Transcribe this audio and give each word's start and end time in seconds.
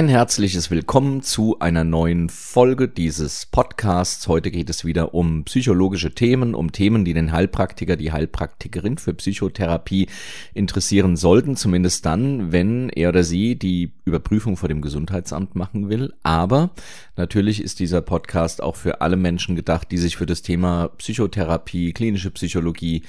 Ein 0.00 0.08
herzliches 0.08 0.70
Willkommen 0.70 1.20
zu 1.20 1.58
einer 1.58 1.84
neuen 1.84 2.30
Folge 2.30 2.88
dieses 2.88 3.44
Podcasts. 3.44 4.28
Heute 4.28 4.50
geht 4.50 4.70
es 4.70 4.86
wieder 4.86 5.12
um 5.12 5.44
psychologische 5.44 6.14
Themen, 6.14 6.54
um 6.54 6.72
Themen, 6.72 7.04
die 7.04 7.12
den 7.12 7.32
Heilpraktiker, 7.32 7.96
die 7.96 8.10
Heilpraktikerin 8.10 8.96
für 8.96 9.12
Psychotherapie 9.12 10.08
interessieren 10.54 11.18
sollten, 11.18 11.54
zumindest 11.54 12.06
dann, 12.06 12.50
wenn 12.50 12.88
er 12.88 13.10
oder 13.10 13.24
sie 13.24 13.56
die 13.56 13.92
Überprüfung 14.06 14.56
vor 14.56 14.70
dem 14.70 14.80
Gesundheitsamt 14.80 15.54
machen 15.54 15.90
will. 15.90 16.14
Aber 16.22 16.70
natürlich 17.16 17.62
ist 17.62 17.78
dieser 17.78 18.00
Podcast 18.00 18.62
auch 18.62 18.76
für 18.76 19.02
alle 19.02 19.16
Menschen 19.18 19.54
gedacht, 19.54 19.90
die 19.90 19.98
sich 19.98 20.16
für 20.16 20.24
das 20.24 20.40
Thema 20.40 20.88
Psychotherapie, 20.96 21.92
klinische 21.92 22.30
Psychologie, 22.30 23.02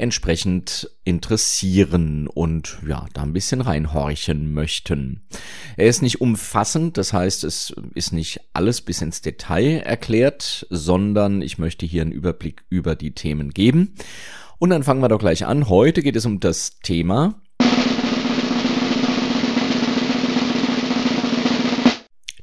entsprechend 0.00 0.90
interessieren 1.04 2.26
und 2.26 2.78
ja, 2.86 3.06
da 3.12 3.22
ein 3.22 3.32
bisschen 3.32 3.60
reinhorchen 3.60 4.52
möchten. 4.52 5.26
Er 5.76 5.86
ist 5.86 6.02
nicht 6.02 6.20
umfassend, 6.20 6.96
das 6.96 7.12
heißt, 7.12 7.44
es 7.44 7.74
ist 7.94 8.12
nicht 8.12 8.40
alles 8.52 8.80
bis 8.80 9.02
ins 9.02 9.20
Detail 9.20 9.80
erklärt, 9.80 10.66
sondern 10.70 11.42
ich 11.42 11.58
möchte 11.58 11.86
hier 11.86 12.02
einen 12.02 12.12
Überblick 12.12 12.64
über 12.68 12.96
die 12.96 13.14
Themen 13.14 13.50
geben. 13.50 13.94
Und 14.58 14.70
dann 14.70 14.82
fangen 14.82 15.00
wir 15.00 15.08
doch 15.08 15.18
gleich 15.18 15.46
an. 15.46 15.68
Heute 15.68 16.02
geht 16.02 16.16
es 16.16 16.26
um 16.26 16.40
das 16.40 16.80
Thema 16.80 17.40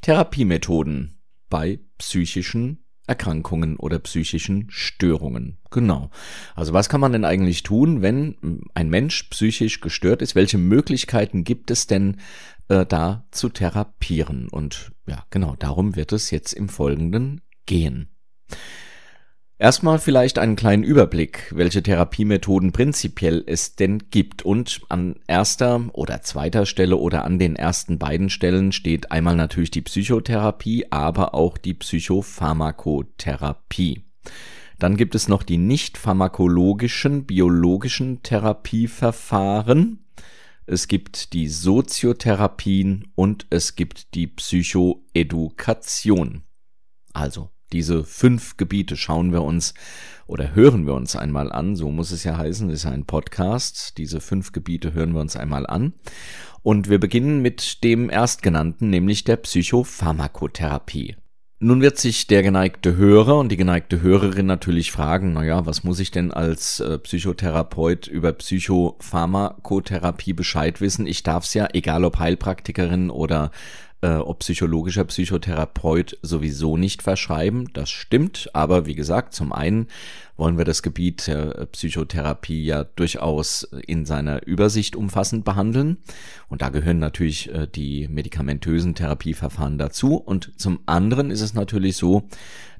Therapiemethoden 0.02 1.19
bei 1.49 1.80
psychischen 1.97 2.86
Erkrankungen 3.07 3.77
oder 3.77 3.99
psychischen 3.99 4.67
Störungen. 4.70 5.58
Genau. 5.72 6.11
Also 6.55 6.73
was 6.73 6.89
kann 6.89 7.02
man 7.02 7.13
denn 7.13 7.25
eigentlich 7.25 7.63
tun, 7.63 8.02
wenn 8.02 8.63
ein 8.73 8.89
Mensch 8.89 9.23
psychisch 9.30 9.80
gestört 9.80 10.22
ist? 10.22 10.36
Welche 10.36 10.58
Möglichkeiten 10.58 11.44
gibt 11.44 11.72
es 11.72 11.88
denn 11.88 12.17
äh, 12.67 12.85
da 12.85 13.25
zu 13.31 13.50
therapieren? 13.50 14.50
Und 14.50 14.91
ja, 15.08 15.25
genau 15.30 15.55
darum 15.58 15.95
wird 15.95 16.11
es 16.11 16.31
jetzt 16.31 16.53
im 16.53 16.69
Folgenden 16.69 17.41
gehen. 17.66 18.09
Erstmal 19.59 19.97
vielleicht 19.97 20.38
einen 20.38 20.55
kleinen 20.55 20.83
Überblick, 20.83 21.52
welche 21.55 21.81
Therapiemethoden 21.81 22.73
prinzipiell 22.73 23.44
es 23.47 23.75
denn 23.75 24.11
gibt. 24.11 24.44
Und 24.44 24.81
an 24.89 25.16
erster 25.25 25.83
oder 25.94 26.22
zweiter 26.22 26.67
Stelle 26.67 26.97
oder 26.97 27.25
an 27.25 27.39
den 27.39 27.55
ersten 27.55 27.97
beiden 27.97 28.30
Stellen 28.30 28.72
steht 28.72 29.11
einmal 29.11 29.35
natürlich 29.35 29.72
die 29.72 29.81
Psychotherapie, 29.81 30.85
aber 30.91 31.33
auch 31.33 31.58
die 31.58 31.73
Psychopharmakotherapie. 31.73 34.03
Dann 34.78 34.95
gibt 34.95 35.16
es 35.16 35.28
noch 35.28 35.41
die 35.41 35.58
nicht 35.58 35.97
pharmakologischen 35.97 37.25
biologischen 37.25 38.22
Therapieverfahren. 38.22 40.05
Es 40.67 40.88
gibt 40.88 41.33
die 41.33 41.47
Soziotherapien 41.47 43.08
und 43.16 43.47
es 43.50 43.75
gibt 43.75 44.13
die 44.13 44.28
Psychoedukation. 44.28 46.44
Also 47.11 47.50
diese 47.73 48.03
fünf 48.03 48.57
Gebiete 48.57 48.95
schauen 48.95 49.31
wir 49.31 49.43
uns 49.43 49.73
oder 50.25 50.55
hören 50.55 50.85
wir 50.85 50.93
uns 50.93 51.15
einmal 51.15 51.51
an. 51.51 51.75
So 51.75 51.91
muss 51.91 52.11
es 52.11 52.23
ja 52.23 52.37
heißen. 52.37 52.69
Es 52.69 52.79
ist 52.79 52.85
ein 52.85 53.05
Podcast. 53.05 53.97
Diese 53.97 54.21
fünf 54.21 54.51
Gebiete 54.51 54.93
hören 54.93 55.13
wir 55.13 55.21
uns 55.21 55.35
einmal 55.35 55.65
an. 55.65 55.93
Und 56.63 56.89
wir 56.89 56.99
beginnen 56.99 57.41
mit 57.41 57.83
dem 57.83 58.09
erstgenannten, 58.09 58.89
nämlich 58.89 59.23
der 59.23 59.38
Psychopharmakotherapie. 59.38 61.15
Nun 61.59 61.81
wird 61.81 61.97
sich 61.97 62.27
der 62.27 62.43
geneigte 62.43 62.97
Hörer 62.97 63.39
und 63.39 63.49
die 63.49 63.57
geneigte 63.57 64.03
Hörerin 64.03 64.45
natürlich 64.45 64.91
fragen, 64.91 65.33
naja, 65.33 65.65
was 65.65 65.83
muss 65.83 65.99
ich 65.99 66.11
denn 66.11 66.31
als 66.31 66.79
äh, 66.79 66.99
Psychotherapeut 66.99 68.05
über 68.05 68.31
Psychopharmakotherapie 68.31 70.33
Bescheid 70.33 70.81
wissen? 70.81 71.07
Ich 71.07 71.23
darf 71.23 71.45
es 71.45 71.56
ja, 71.56 71.67
egal 71.73 72.06
ob 72.06 72.19
Heilpraktikerin 72.19 73.09
oder 73.09 73.50
äh, 74.02 74.16
ob 74.16 74.40
psychologischer 74.40 75.06
Psychotherapeut 75.06 76.18
sowieso 76.22 76.78
nicht 76.78 77.02
verschreiben. 77.02 77.69
Das 77.74 77.90
stimmt, 77.90 78.50
aber 78.53 78.85
wie 78.85 78.96
gesagt, 78.96 79.34
zum 79.34 79.52
einen 79.52 79.88
wollen 80.35 80.58
wir 80.58 80.66
das 80.66 80.84
Gebiet 80.84 81.25
der 81.25 81.66
Psychotherapie 81.72 82.63
ja 82.63 82.84
durchaus 82.84 83.63
in 83.88 84.06
seiner 84.06 84.46
Übersicht 84.46 84.96
umfassend 84.96 85.46
behandeln. 85.46 85.97
Und 86.47 86.62
da 86.62 86.69
gehören 86.69 87.00
natürlich 87.00 87.52
äh, 87.52 87.68
die 87.68 88.07
medikamentösen 88.07 88.94
Therapieverfahren 88.94 89.78
dazu. 89.80 90.16
Und 90.16 90.52
zum 90.57 90.80
anderen 90.86 91.31
ist 91.31 91.41
es 91.41 91.56
natürlich 91.56 91.97
so, 91.97 92.28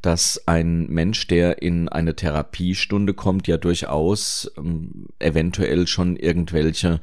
dass 0.04 0.44
ein 0.46 0.88
Mensch, 0.88 1.26
der 1.26 1.62
in 1.64 1.90
eine 1.90 2.16
Therapiestunde 2.16 3.16
kommt, 3.16 3.48
ja 3.48 3.58
durchaus 3.58 4.52
ähm, 4.58 5.08
eventuell 5.18 5.88
schon 5.88 6.16
irgendwelche 6.16 7.02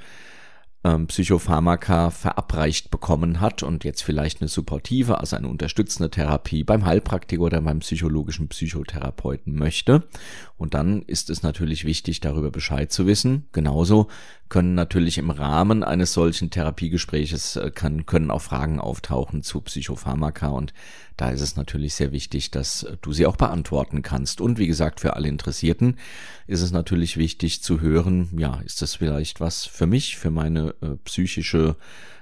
ähm, 0.85 1.07
Psychopharmaka 1.07 2.11
verabreicht 2.11 2.91
bekommen 2.91 3.41
hat 3.41 3.63
und 3.63 3.85
jetzt 3.85 4.03
vielleicht 4.03 4.41
eine 4.41 4.49
supportive, 4.49 5.19
also 5.19 5.37
eine 5.37 5.49
unterstützende 5.49 6.11
Therapie 6.11 6.63
beim 6.63 6.85
Heilpraktiker 6.85 7.43
oder 7.43 7.63
beim 7.63 7.81
psychologischen 7.81 8.49
Psychotherapeuten 8.49 9.55
möchte. 9.57 10.05
Und 10.57 10.75
dann 10.75 11.03
ist 11.03 11.31
es 11.31 11.43
natürlich 11.43 11.85
wichtig, 11.85 12.21
darüber 12.21 12.51
Bescheid 12.51 12.93
zu 12.93 13.07
wissen. 13.07 13.49
Genauso 13.53 14.09
können 14.49 14.75
natürlich 14.75 15.19
im 15.19 15.31
Rahmen 15.31 15.83
eines 15.83 16.13
solchen 16.13 16.51
Therapiegespräches 16.51 17.57
äh, 17.57 17.71
kann, 17.71 18.07
können 18.07 18.31
auch 18.31 18.43
Fragen 18.43 18.79
auftauchen 18.79 19.43
zu 19.43 19.63
Psychopharmaka 19.63 20.49
und 20.49 20.75
da 21.17 21.31
ist 21.31 21.41
es 21.41 21.57
natürlich 21.57 21.95
sehr 21.95 22.13
wichtig, 22.13 22.51
dass 22.51 22.87
du 23.03 23.13
sie 23.13 23.27
auch 23.27 23.37
beantworten 23.37 24.03
kannst. 24.03 24.41
Und 24.41 24.59
wie 24.59 24.67
gesagt, 24.67 25.01
für 25.01 25.15
alle 25.15 25.29
Interessierten 25.29 25.99
ist 26.47 26.61
es 26.61 26.73
natürlich 26.73 27.17
wichtig 27.17 27.63
zu 27.63 27.81
hören, 27.81 28.29
ja, 28.37 28.61
ist 28.65 28.83
das 28.83 28.97
vielleicht 28.97 29.41
was 29.41 29.65
für 29.65 29.87
mich, 29.87 30.17
für 30.17 30.31
meine 30.31 30.75
äh, 30.81 30.97
psychische 31.05 31.77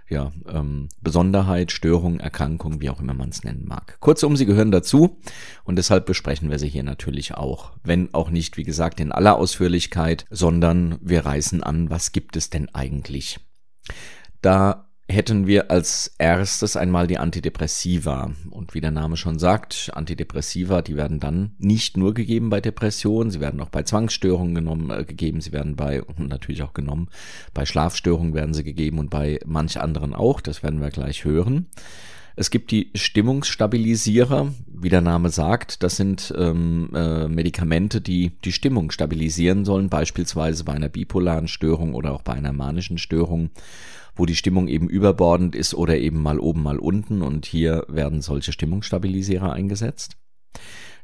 ja, 0.08 0.30
ähm, 0.46 0.88
Besonderheit, 1.00 1.72
Störung, 1.72 2.20
Erkrankung, 2.20 2.80
wie 2.80 2.90
auch 2.90 3.00
immer 3.00 3.14
man 3.14 3.30
es 3.30 3.44
nennen 3.44 3.64
mag. 3.66 3.96
Kurzum, 4.00 4.36
sie 4.36 4.46
gehören 4.46 4.70
dazu 4.70 5.18
und 5.64 5.76
deshalb 5.76 6.04
besprechen 6.06 6.50
wir 6.50 6.58
sie 6.58 6.68
hier 6.68 6.82
natürlich 6.82 7.34
auch. 7.34 7.72
Wenn 7.82 8.12
auch 8.12 8.30
nicht, 8.30 8.58
wie 8.58 8.64
gesagt, 8.64 9.00
in 9.00 9.10
aller 9.10 9.36
Ausführlichkeit, 9.36 10.26
sondern 10.30 10.98
wir 11.00 11.24
reißen 11.24 11.62
an, 11.62 11.88
was 11.88 12.12
gibt 12.12 12.36
es 12.36 12.50
denn 12.50 12.68
eigentlich? 12.74 13.40
Da 14.42 14.91
hätten 15.12 15.46
wir 15.46 15.70
als 15.70 16.14
erstes 16.18 16.76
einmal 16.76 17.06
die 17.06 17.18
Antidepressiva. 17.18 18.32
Und 18.50 18.74
wie 18.74 18.80
der 18.80 18.90
Name 18.90 19.16
schon 19.16 19.38
sagt, 19.38 19.90
Antidepressiva, 19.94 20.82
die 20.82 20.96
werden 20.96 21.20
dann 21.20 21.52
nicht 21.58 21.96
nur 21.96 22.14
gegeben 22.14 22.50
bei 22.50 22.60
Depressionen, 22.60 23.30
sie 23.30 23.40
werden 23.40 23.60
auch 23.60 23.68
bei 23.68 23.82
Zwangsstörungen 23.82 24.54
genommen, 24.54 24.90
äh, 24.90 25.04
gegeben, 25.04 25.40
sie 25.40 25.52
werden 25.52 25.76
bei, 25.76 26.02
und 26.18 26.28
natürlich 26.28 26.62
auch 26.62 26.72
genommen, 26.72 27.08
bei 27.54 27.66
Schlafstörungen 27.66 28.34
werden 28.34 28.54
sie 28.54 28.64
gegeben 28.64 28.98
und 28.98 29.10
bei 29.10 29.38
manch 29.44 29.80
anderen 29.80 30.14
auch, 30.14 30.40
das 30.40 30.62
werden 30.62 30.80
wir 30.80 30.90
gleich 30.90 31.24
hören. 31.24 31.66
Es 32.34 32.50
gibt 32.50 32.70
die 32.70 32.90
Stimmungsstabilisierer, 32.94 34.52
wie 34.66 34.88
der 34.88 35.02
Name 35.02 35.28
sagt. 35.28 35.82
Das 35.82 35.96
sind 35.96 36.32
ähm, 36.34 36.88
äh, 36.94 37.28
Medikamente, 37.28 38.00
die 38.00 38.32
die 38.42 38.52
Stimmung 38.52 38.90
stabilisieren 38.90 39.66
sollen, 39.66 39.90
beispielsweise 39.90 40.64
bei 40.64 40.72
einer 40.72 40.88
bipolaren 40.88 41.46
Störung 41.46 41.92
oder 41.92 42.12
auch 42.12 42.22
bei 42.22 42.32
einer 42.32 42.54
manischen 42.54 42.96
Störung 42.96 43.50
wo 44.14 44.26
die 44.26 44.36
Stimmung 44.36 44.68
eben 44.68 44.88
überbordend 44.88 45.54
ist 45.54 45.74
oder 45.74 45.98
eben 45.98 46.22
mal 46.22 46.38
oben, 46.38 46.62
mal 46.62 46.78
unten. 46.78 47.22
Und 47.22 47.46
hier 47.46 47.84
werden 47.88 48.20
solche 48.20 48.52
Stimmungsstabilisierer 48.52 49.52
eingesetzt. 49.52 50.16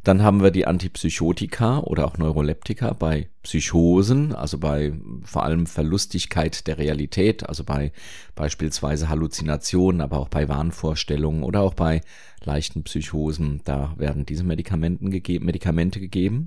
Dann 0.05 0.23
haben 0.23 0.43
wir 0.43 0.51
die 0.51 0.67
Antipsychotika 0.67 1.81
oder 1.81 2.07
auch 2.07 2.19
Neuroleptika 2.19 2.93
bei 2.93 3.29
Psychosen, 3.43 4.35
also 4.35 4.59
bei 4.59 4.93
vor 5.25 5.43
allem 5.43 5.67
Verlustigkeit 5.67 6.67
der 6.67 6.79
Realität, 6.79 7.49
also 7.49 7.65
bei 7.65 7.93
beispielsweise 8.35 9.09
Halluzinationen, 9.09 10.01
aber 10.01 10.19
auch 10.19 10.29
bei 10.29 10.49
Wahnvorstellungen 10.49 11.43
oder 11.43 11.63
auch 11.63 11.75
bei 11.75 12.01
leichten 12.45 12.85
Psychosen. 12.85 13.61
Da 13.65 13.95
werden 13.99 14.25
diese 14.25 14.45
Medikamenten 14.45 15.11
gegeben, 15.11 15.47
Medikamente 15.47 16.01
gegeben. 16.01 16.47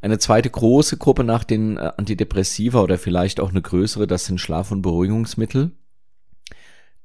Eine 0.00 0.18
zweite 0.18 0.50
große 0.50 0.96
Gruppe 0.98 1.24
nach 1.24 1.44
den 1.44 1.76
äh, 1.76 1.92
Antidepressiva 1.96 2.80
oder 2.82 2.98
vielleicht 2.98 3.40
auch 3.40 3.50
eine 3.50 3.62
größere, 3.62 4.06
das 4.06 4.26
sind 4.26 4.40
Schlaf- 4.40 4.70
und 4.70 4.82
Beruhigungsmittel. 4.82 5.72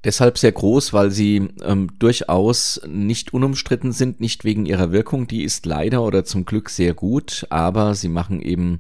Deshalb 0.03 0.39
sehr 0.39 0.51
groß, 0.51 0.93
weil 0.93 1.11
sie 1.11 1.49
ähm, 1.63 1.91
durchaus 1.99 2.81
nicht 2.87 3.33
unumstritten 3.33 3.91
sind, 3.91 4.19
nicht 4.19 4.43
wegen 4.43 4.65
ihrer 4.65 4.91
Wirkung, 4.91 5.27
die 5.27 5.43
ist 5.43 5.65
leider 5.67 6.01
oder 6.01 6.25
zum 6.25 6.45
Glück 6.45 6.69
sehr 6.71 6.95
gut, 6.95 7.45
aber 7.51 7.93
sie 7.93 8.09
machen 8.09 8.41
eben 8.41 8.79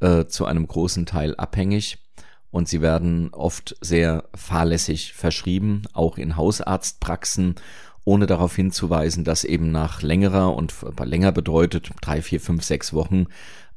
äh, 0.00 0.24
zu 0.24 0.46
einem 0.46 0.66
großen 0.66 1.04
Teil 1.04 1.34
abhängig 1.36 1.98
und 2.50 2.68
sie 2.68 2.80
werden 2.80 3.30
oft 3.32 3.76
sehr 3.82 4.24
fahrlässig 4.34 5.12
verschrieben, 5.12 5.82
auch 5.92 6.16
in 6.16 6.36
Hausarztpraxen 6.36 7.56
ohne 8.04 8.26
darauf 8.26 8.54
hinzuweisen, 8.56 9.24
dass 9.24 9.44
eben 9.44 9.70
nach 9.70 10.02
längerer 10.02 10.54
und 10.54 10.74
länger 11.04 11.32
bedeutet 11.32 11.90
drei, 12.00 12.22
vier, 12.22 12.40
fünf, 12.40 12.64
sechs 12.64 12.92
Wochen 12.92 13.26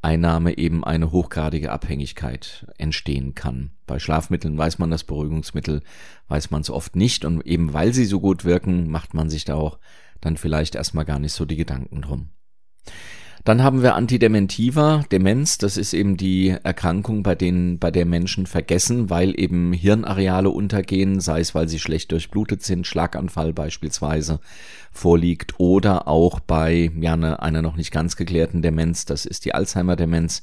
Einnahme 0.01 0.57
eben 0.57 0.83
eine 0.83 1.11
hochgradige 1.11 1.71
Abhängigkeit 1.71 2.67
entstehen 2.77 3.33
kann. 3.33 3.71
Bei 3.87 3.97
Schlafmitteln 3.97 4.55
weiß 4.57 4.77
man 4.77 4.91
das, 4.91 5.03
Beruhigungsmittel 5.03 5.81
weiß 6.27 6.51
man 6.51 6.61
es 6.61 6.69
oft 6.69 6.95
nicht 6.95 7.25
und 7.25 7.45
eben 7.45 7.73
weil 7.73 7.93
sie 7.93 8.05
so 8.05 8.19
gut 8.19 8.45
wirken, 8.45 8.89
macht 8.89 9.15
man 9.15 9.29
sich 9.29 9.45
da 9.45 9.55
auch 9.55 9.79
dann 10.21 10.37
vielleicht 10.37 10.75
erstmal 10.75 11.05
gar 11.05 11.19
nicht 11.19 11.33
so 11.33 11.45
die 11.45 11.55
Gedanken 11.55 12.01
drum. 12.01 12.29
Dann 13.45 13.61
haben 13.61 13.83
wir 13.83 13.93
Antidementiva, 13.93 15.03
Demenz, 15.11 15.59
das 15.59 15.77
ist 15.77 15.93
eben 15.93 16.17
die 16.17 16.49
Erkrankung, 16.49 17.21
bei 17.21 17.35
denen, 17.35 17.77
bei 17.77 17.91
der 17.91 18.07
Menschen 18.07 18.47
vergessen, 18.47 19.11
weil 19.11 19.39
eben 19.39 19.71
Hirnareale 19.71 20.49
untergehen, 20.49 21.19
sei 21.19 21.41
es, 21.41 21.53
weil 21.53 21.67
sie 21.69 21.77
schlecht 21.77 22.11
durchblutet 22.11 22.63
sind, 22.63 22.87
Schlaganfall 22.87 23.53
beispielsweise 23.53 24.39
vorliegt 24.91 25.59
oder 25.59 26.07
auch 26.07 26.39
bei 26.39 26.89
ja, 26.99 27.13
einer, 27.13 27.43
einer 27.43 27.61
noch 27.61 27.75
nicht 27.75 27.91
ganz 27.91 28.15
geklärten 28.15 28.63
Demenz, 28.63 29.05
das 29.05 29.27
ist 29.27 29.45
die 29.45 29.53
Alzheimer-Demenz. 29.53 30.41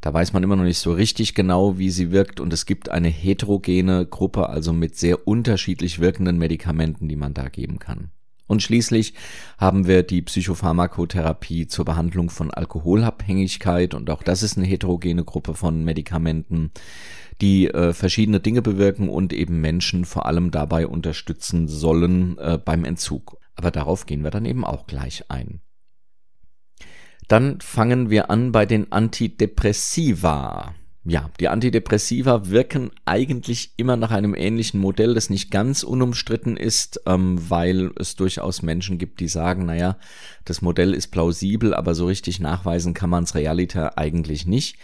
Da 0.00 0.12
weiß 0.12 0.32
man 0.32 0.42
immer 0.42 0.56
noch 0.56 0.64
nicht 0.64 0.80
so 0.80 0.92
richtig 0.92 1.36
genau, 1.36 1.78
wie 1.78 1.90
sie 1.90 2.10
wirkt 2.10 2.40
und 2.40 2.52
es 2.52 2.66
gibt 2.66 2.88
eine 2.88 3.08
heterogene 3.08 4.06
Gruppe, 4.06 4.48
also 4.48 4.72
mit 4.72 4.96
sehr 4.96 5.28
unterschiedlich 5.28 6.00
wirkenden 6.00 6.38
Medikamenten, 6.38 7.08
die 7.08 7.16
man 7.16 7.32
da 7.32 7.48
geben 7.48 7.78
kann. 7.78 8.10
Und 8.46 8.62
schließlich 8.62 9.14
haben 9.58 9.86
wir 9.86 10.02
die 10.02 10.20
Psychopharmakotherapie 10.22 11.66
zur 11.66 11.84
Behandlung 11.84 12.28
von 12.28 12.50
Alkoholabhängigkeit 12.50 13.94
und 13.94 14.10
auch 14.10 14.22
das 14.22 14.42
ist 14.42 14.58
eine 14.58 14.66
heterogene 14.66 15.24
Gruppe 15.24 15.54
von 15.54 15.82
Medikamenten, 15.82 16.70
die 17.40 17.68
äh, 17.68 17.92
verschiedene 17.94 18.40
Dinge 18.40 18.60
bewirken 18.60 19.08
und 19.08 19.32
eben 19.32 19.60
Menschen 19.60 20.04
vor 20.04 20.26
allem 20.26 20.50
dabei 20.50 20.86
unterstützen 20.86 21.68
sollen 21.68 22.38
äh, 22.38 22.58
beim 22.62 22.84
Entzug. 22.84 23.38
Aber 23.56 23.70
darauf 23.70 24.06
gehen 24.06 24.22
wir 24.22 24.30
dann 24.30 24.44
eben 24.44 24.64
auch 24.64 24.86
gleich 24.86 25.30
ein. 25.30 25.60
Dann 27.28 27.60
fangen 27.60 28.10
wir 28.10 28.30
an 28.30 28.52
bei 28.52 28.66
den 28.66 28.92
Antidepressiva. 28.92 30.74
Ja, 31.06 31.28
die 31.38 31.48
Antidepressiva 31.48 32.48
wirken 32.48 32.90
eigentlich 33.04 33.72
immer 33.76 33.96
nach 33.96 34.10
einem 34.10 34.34
ähnlichen 34.34 34.80
Modell, 34.80 35.12
das 35.12 35.28
nicht 35.28 35.50
ganz 35.50 35.82
unumstritten 35.82 36.56
ist, 36.56 37.02
ähm, 37.04 37.38
weil 37.50 37.90
es 37.98 38.16
durchaus 38.16 38.62
Menschen 38.62 38.96
gibt, 38.96 39.20
die 39.20 39.28
sagen, 39.28 39.66
naja, 39.66 39.98
das 40.46 40.62
Modell 40.62 40.94
ist 40.94 41.08
plausibel, 41.08 41.74
aber 41.74 41.94
so 41.94 42.06
richtig 42.06 42.40
nachweisen 42.40 42.94
kann 42.94 43.10
man 43.10 43.24
es 43.24 43.34
realiter 43.34 43.98
eigentlich 43.98 44.46
nicht. 44.46 44.78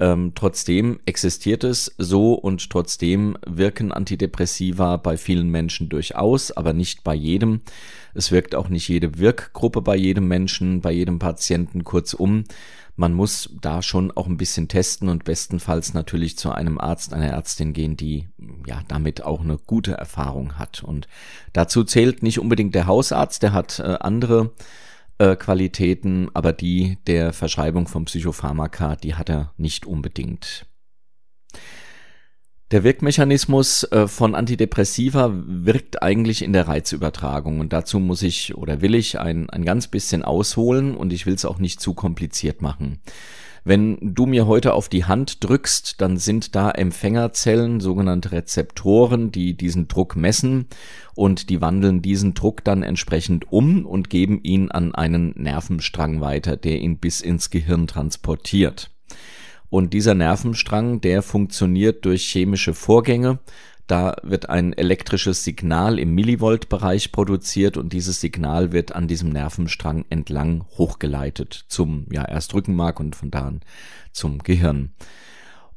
Ähm, 0.00 0.32
trotzdem 0.34 0.98
existiert 1.06 1.62
es 1.62 1.94
so 1.98 2.34
und 2.34 2.68
trotzdem 2.68 3.36
wirken 3.46 3.92
Antidepressiva 3.92 4.96
bei 4.96 5.16
vielen 5.16 5.48
Menschen 5.48 5.88
durchaus, 5.88 6.50
aber 6.50 6.72
nicht 6.72 7.04
bei 7.04 7.14
jedem. 7.14 7.60
Es 8.12 8.32
wirkt 8.32 8.54
auch 8.54 8.68
nicht 8.68 8.88
jede 8.88 9.18
Wirkgruppe 9.18 9.82
bei 9.82 9.96
jedem 9.96 10.26
Menschen, 10.26 10.80
bei 10.80 10.90
jedem 10.90 11.20
Patienten. 11.20 11.84
Kurzum, 11.84 12.44
man 12.96 13.12
muss 13.12 13.50
da 13.60 13.82
schon 13.82 14.10
auch 14.12 14.26
ein 14.26 14.36
bisschen 14.36 14.68
testen 14.68 15.08
und 15.08 15.24
bestenfalls 15.24 15.94
natürlich 15.94 16.38
zu 16.38 16.52
einem 16.52 16.78
Arzt, 16.78 17.12
einer 17.12 17.28
Ärztin 17.28 17.72
gehen, 17.72 17.96
die 17.96 18.28
ja 18.66 18.82
damit 18.88 19.22
auch 19.22 19.40
eine 19.40 19.58
gute 19.58 19.92
Erfahrung 19.92 20.58
hat. 20.58 20.82
Und 20.82 21.08
dazu 21.52 21.84
zählt 21.84 22.22
nicht 22.22 22.38
unbedingt 22.38 22.74
der 22.74 22.86
Hausarzt, 22.86 23.42
der 23.42 23.52
hat 23.52 23.78
äh, 23.78 23.96
andere 24.00 24.52
äh, 25.18 25.36
Qualitäten, 25.36 26.30
aber 26.34 26.52
die 26.52 26.98
der 27.06 27.32
Verschreibung 27.32 27.88
von 27.88 28.04
Psychopharmaka, 28.04 28.96
die 28.96 29.14
hat 29.14 29.28
er 29.28 29.52
nicht 29.56 29.86
unbedingt. 29.86 30.66
Der 32.70 32.82
Wirkmechanismus 32.82 33.84
äh, 33.92 34.08
von 34.08 34.34
Antidepressiva 34.34 35.30
wirkt 35.32 36.02
eigentlich 36.02 36.42
in 36.42 36.52
der 36.52 36.66
Reizübertragung 36.66 37.60
und 37.60 37.72
dazu 37.72 38.00
muss 38.00 38.22
ich 38.22 38.56
oder 38.56 38.80
will 38.80 38.94
ich 38.94 39.20
ein, 39.20 39.48
ein 39.50 39.64
ganz 39.64 39.86
bisschen 39.86 40.22
ausholen 40.22 40.96
und 40.96 41.12
ich 41.12 41.26
will 41.26 41.34
es 41.34 41.44
auch 41.44 41.58
nicht 41.58 41.80
zu 41.80 41.94
kompliziert 41.94 42.62
machen. 42.62 43.00
Wenn 43.66 43.96
du 44.02 44.26
mir 44.26 44.46
heute 44.46 44.74
auf 44.74 44.90
die 44.90 45.06
Hand 45.06 45.42
drückst, 45.42 45.98
dann 46.02 46.18
sind 46.18 46.54
da 46.54 46.70
Empfängerzellen, 46.70 47.80
sogenannte 47.80 48.32
Rezeptoren, 48.32 49.32
die 49.32 49.56
diesen 49.56 49.88
Druck 49.88 50.16
messen 50.16 50.66
und 51.14 51.48
die 51.48 51.62
wandeln 51.62 52.02
diesen 52.02 52.34
Druck 52.34 52.62
dann 52.62 52.82
entsprechend 52.82 53.50
um 53.50 53.86
und 53.86 54.10
geben 54.10 54.40
ihn 54.42 54.70
an 54.70 54.94
einen 54.94 55.32
Nervenstrang 55.36 56.20
weiter, 56.20 56.58
der 56.58 56.78
ihn 56.78 56.98
bis 56.98 57.22
ins 57.22 57.48
Gehirn 57.48 57.86
transportiert. 57.86 58.90
Und 59.70 59.94
dieser 59.94 60.14
Nervenstrang, 60.14 61.00
der 61.00 61.22
funktioniert 61.22 62.04
durch 62.04 62.30
chemische 62.30 62.74
Vorgänge, 62.74 63.38
da 63.86 64.16
wird 64.22 64.48
ein 64.48 64.72
elektrisches 64.72 65.44
Signal 65.44 65.98
im 65.98 66.14
Millivolt-Bereich 66.14 67.12
produziert 67.12 67.76
und 67.76 67.92
dieses 67.92 68.20
Signal 68.20 68.72
wird 68.72 68.94
an 68.94 69.08
diesem 69.08 69.30
Nervenstrang 69.30 70.04
entlang 70.08 70.64
hochgeleitet 70.78 71.64
zum, 71.68 72.06
ja, 72.10 72.24
erst 72.24 72.54
Rückenmark 72.54 73.00
und 73.00 73.14
von 73.14 73.30
da 73.30 73.42
an 73.42 73.60
zum 74.12 74.38
Gehirn. 74.38 74.94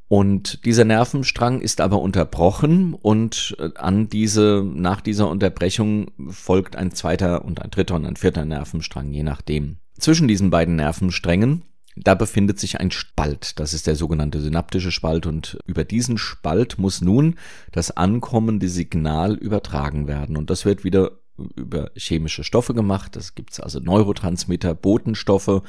Und 0.09 0.63
dieser 0.63 0.86
Nervenstrang 0.86 1.59
ist 1.59 1.81
aber 1.81 2.01
unterbrochen 2.01 2.94
und 2.94 3.57
äh, 3.59 3.71
an 3.75 4.07
diese, 4.07 4.63
nach 4.65 5.01
dieser 5.01 5.27
Unterbrechung 5.30 6.12
folgt 6.30 6.77
ein 6.77 6.92
zweiter 6.92 7.44
und 7.44 7.62
ein 7.62 7.71
dritter 7.71 7.95
und 7.95 8.06
ein 8.06 8.15
vierter 8.15 8.45
Nervenstrang, 8.45 9.12
je 9.12 9.24
nachdem. 9.24 9.77
Zwischen 10.00 10.30
diesen 10.30 10.50
beiden 10.50 10.77
Nervensträngen 10.77 11.63
da 12.03 12.15
befindet 12.15 12.59
sich 12.59 12.79
ein 12.79 12.91
Spalt, 12.91 13.59
das 13.59 13.73
ist 13.73 13.88
der 13.88 13.95
sogenannte 13.95 14.41
synaptische 14.41 14.91
Spalt 14.91 15.25
und 15.25 15.57
über 15.65 15.83
diesen 15.83 16.17
Spalt 16.17 16.77
muss 16.77 17.01
nun 17.01 17.35
das 17.71 17.91
ankommende 17.91 18.69
Signal 18.69 19.35
übertragen 19.35 20.07
werden 20.07 20.38
und 20.38 20.49
das 20.49 20.65
wird 20.65 20.83
wieder 20.83 21.11
über 21.55 21.91
chemische 21.95 22.44
Stoffe 22.44 22.73
gemacht. 22.73 23.15
Das 23.15 23.35
gibt's 23.35 23.59
also 23.59 23.79
Neurotransmitter, 23.79 24.73
Botenstoffe. 24.73 25.61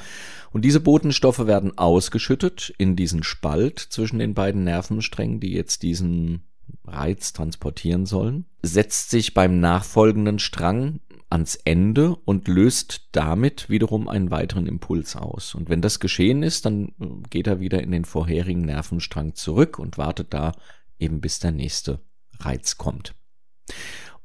Und 0.51 0.65
diese 0.65 0.79
Botenstoffe 0.79 1.45
werden 1.45 1.77
ausgeschüttet 1.77 2.73
in 2.77 2.95
diesen 2.95 3.23
Spalt 3.23 3.79
zwischen 3.79 4.19
den 4.19 4.33
beiden 4.33 4.63
Nervensträngen, 4.63 5.39
die 5.39 5.53
jetzt 5.53 5.83
diesen 5.83 6.41
Reiz 6.85 7.33
transportieren 7.33 8.05
sollen. 8.05 8.45
Setzt 8.61 9.11
sich 9.11 9.33
beim 9.33 9.59
nachfolgenden 9.59 10.39
Strang 10.39 10.99
ans 11.29 11.55
Ende 11.55 12.15
und 12.15 12.47
löst 12.47 13.09
damit 13.11 13.69
wiederum 13.69 14.07
einen 14.07 14.31
weiteren 14.31 14.65
Impuls 14.65 15.15
aus. 15.15 15.53
Und 15.53 15.69
wenn 15.69 15.81
das 15.81 15.99
geschehen 15.99 16.43
ist, 16.43 16.65
dann 16.65 16.93
äh, 16.99 17.05
geht 17.29 17.47
er 17.47 17.59
wieder 17.59 17.81
in 17.81 17.91
den 17.91 18.05
vorherigen 18.05 18.61
Nervenstrang 18.61 19.35
zurück 19.35 19.79
und 19.79 19.97
wartet 19.97 20.33
da 20.33 20.53
eben 20.97 21.21
bis 21.21 21.39
der 21.39 21.51
nächste 21.51 21.99
Reiz 22.39 22.77
kommt. 22.77 23.13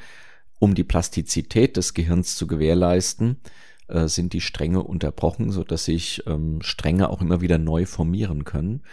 um 0.58 0.74
die 0.74 0.86
Plastizität 0.86 1.76
des 1.76 1.94
Gehirns 1.94 2.38
zu 2.38 2.48
gewährleisten, 2.48 3.42
äh, 3.90 4.08
sind 4.08 4.32
die 4.32 4.40
Stränge 4.40 4.82
unterbrochen, 4.82 5.52
so 5.52 5.66
dass 5.66 5.84
sich 5.84 6.24
ähm, 6.26 6.62
Stränge 6.62 7.10
auch 7.10 7.22
immer 7.22 7.42
wieder 7.42 7.58
neu 7.58 7.86
formieren 7.86 8.46
können. 8.46 8.84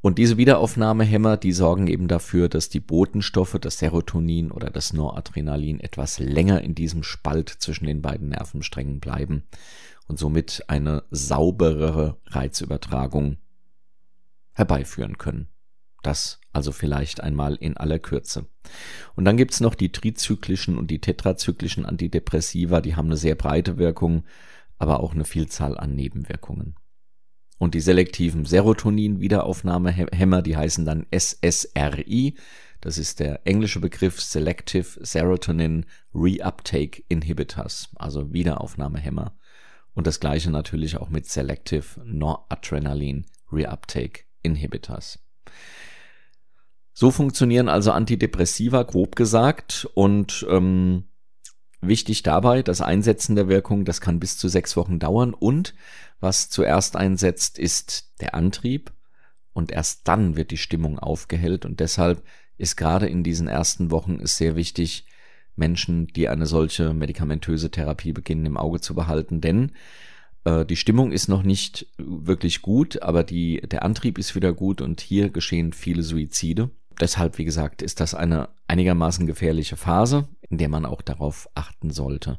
Und 0.00 0.16
diese 0.16 0.38
Wiederaufnahmehämmer, 0.38 1.36
die 1.36 1.52
sorgen 1.52 1.88
eben 1.88 2.08
dafür, 2.08 2.48
dass 2.48 2.70
die 2.70 2.80
Botenstoffe, 2.80 3.58
das 3.60 3.80
Serotonin 3.80 4.50
oder 4.50 4.70
das 4.70 4.94
Noradrenalin 4.94 5.80
etwas 5.80 6.20
länger 6.20 6.62
in 6.62 6.74
diesem 6.74 7.02
Spalt 7.02 7.50
zwischen 7.50 7.84
den 7.84 8.00
beiden 8.00 8.30
Nervensträngen 8.30 8.98
bleiben 8.98 9.42
und 10.08 10.18
somit 10.18 10.64
eine 10.66 11.04
sauberere 11.10 12.20
Reizübertragung 12.26 13.38
herbeiführen 14.52 15.18
können. 15.18 15.48
Das 16.02 16.40
also 16.52 16.72
vielleicht 16.72 17.20
einmal 17.20 17.54
in 17.54 17.76
aller 17.76 17.98
Kürze. 17.98 18.46
Und 19.14 19.24
dann 19.24 19.36
gibt's 19.36 19.60
noch 19.60 19.74
die 19.74 19.92
trizyklischen 19.92 20.76
und 20.76 20.90
die 20.90 21.00
tetrazyklischen 21.00 21.86
Antidepressiva, 21.86 22.80
die 22.80 22.96
haben 22.96 23.06
eine 23.06 23.16
sehr 23.16 23.36
breite 23.36 23.78
Wirkung, 23.78 24.24
aber 24.78 25.00
auch 25.00 25.14
eine 25.14 25.24
Vielzahl 25.24 25.78
an 25.78 25.94
Nebenwirkungen. 25.94 26.74
und 27.58 27.74
die 27.74 27.80
selektiven 27.80 28.44
Serotonin-Wiederaufnahmehämmer, 28.44 30.42
die 30.42 30.56
heißen 30.56 30.84
dann 30.84 31.06
SSRI. 31.10 32.36
Das 32.80 32.98
ist 32.98 33.18
der 33.18 33.46
englische 33.46 33.80
Begriff 33.80 34.20
Selective 34.20 35.04
Serotonin 35.04 35.84
Reuptake 36.14 37.02
Inhibitors, 37.08 37.90
also 37.96 38.32
Wiederaufnahmehämmer. 38.32 39.36
Und 39.98 40.06
das 40.06 40.20
gleiche 40.20 40.52
natürlich 40.52 40.96
auch 40.96 41.08
mit 41.08 41.26
Selective 41.26 42.00
Noradrenaline 42.04 43.24
Reuptake 43.50 44.26
Inhibitors. 44.42 45.18
So 46.92 47.10
funktionieren 47.10 47.68
also 47.68 47.90
Antidepressiva, 47.90 48.84
grob 48.84 49.16
gesagt. 49.16 49.88
Und 49.94 50.46
ähm, 50.48 51.08
wichtig 51.80 52.22
dabei, 52.22 52.62
das 52.62 52.80
Einsetzen 52.80 53.34
der 53.34 53.48
Wirkung, 53.48 53.84
das 53.84 54.00
kann 54.00 54.20
bis 54.20 54.38
zu 54.38 54.46
sechs 54.46 54.76
Wochen 54.76 55.00
dauern. 55.00 55.34
Und 55.34 55.74
was 56.20 56.48
zuerst 56.48 56.94
einsetzt, 56.94 57.58
ist 57.58 58.12
der 58.20 58.36
Antrieb. 58.36 58.92
Und 59.52 59.72
erst 59.72 60.06
dann 60.06 60.36
wird 60.36 60.52
die 60.52 60.58
Stimmung 60.58 61.00
aufgehellt. 61.00 61.64
Und 61.66 61.80
deshalb 61.80 62.22
ist 62.56 62.76
gerade 62.76 63.08
in 63.08 63.24
diesen 63.24 63.48
ersten 63.48 63.90
Wochen 63.90 64.20
es 64.22 64.36
sehr 64.36 64.54
wichtig, 64.54 65.06
Menschen, 65.58 66.06
die 66.08 66.28
eine 66.28 66.46
solche 66.46 66.94
medikamentöse 66.94 67.70
Therapie 67.70 68.12
beginnen, 68.12 68.46
im 68.46 68.56
Auge 68.56 68.80
zu 68.80 68.94
behalten, 68.94 69.40
denn 69.40 69.72
äh, 70.44 70.64
die 70.64 70.76
Stimmung 70.76 71.12
ist 71.12 71.28
noch 71.28 71.42
nicht 71.42 71.86
wirklich 71.98 72.62
gut, 72.62 73.02
aber 73.02 73.24
die, 73.24 73.60
der 73.60 73.82
Antrieb 73.82 74.18
ist 74.18 74.34
wieder 74.34 74.52
gut 74.52 74.80
und 74.80 75.00
hier 75.00 75.30
geschehen 75.30 75.72
viele 75.72 76.02
Suizide. 76.02 76.70
Deshalb, 77.00 77.38
wie 77.38 77.44
gesagt, 77.44 77.82
ist 77.82 78.00
das 78.00 78.14
eine 78.14 78.48
einigermaßen 78.66 79.26
gefährliche 79.26 79.76
Phase, 79.76 80.28
in 80.48 80.58
der 80.58 80.68
man 80.68 80.84
auch 80.84 81.02
darauf 81.02 81.48
achten 81.54 81.90
sollte 81.90 82.38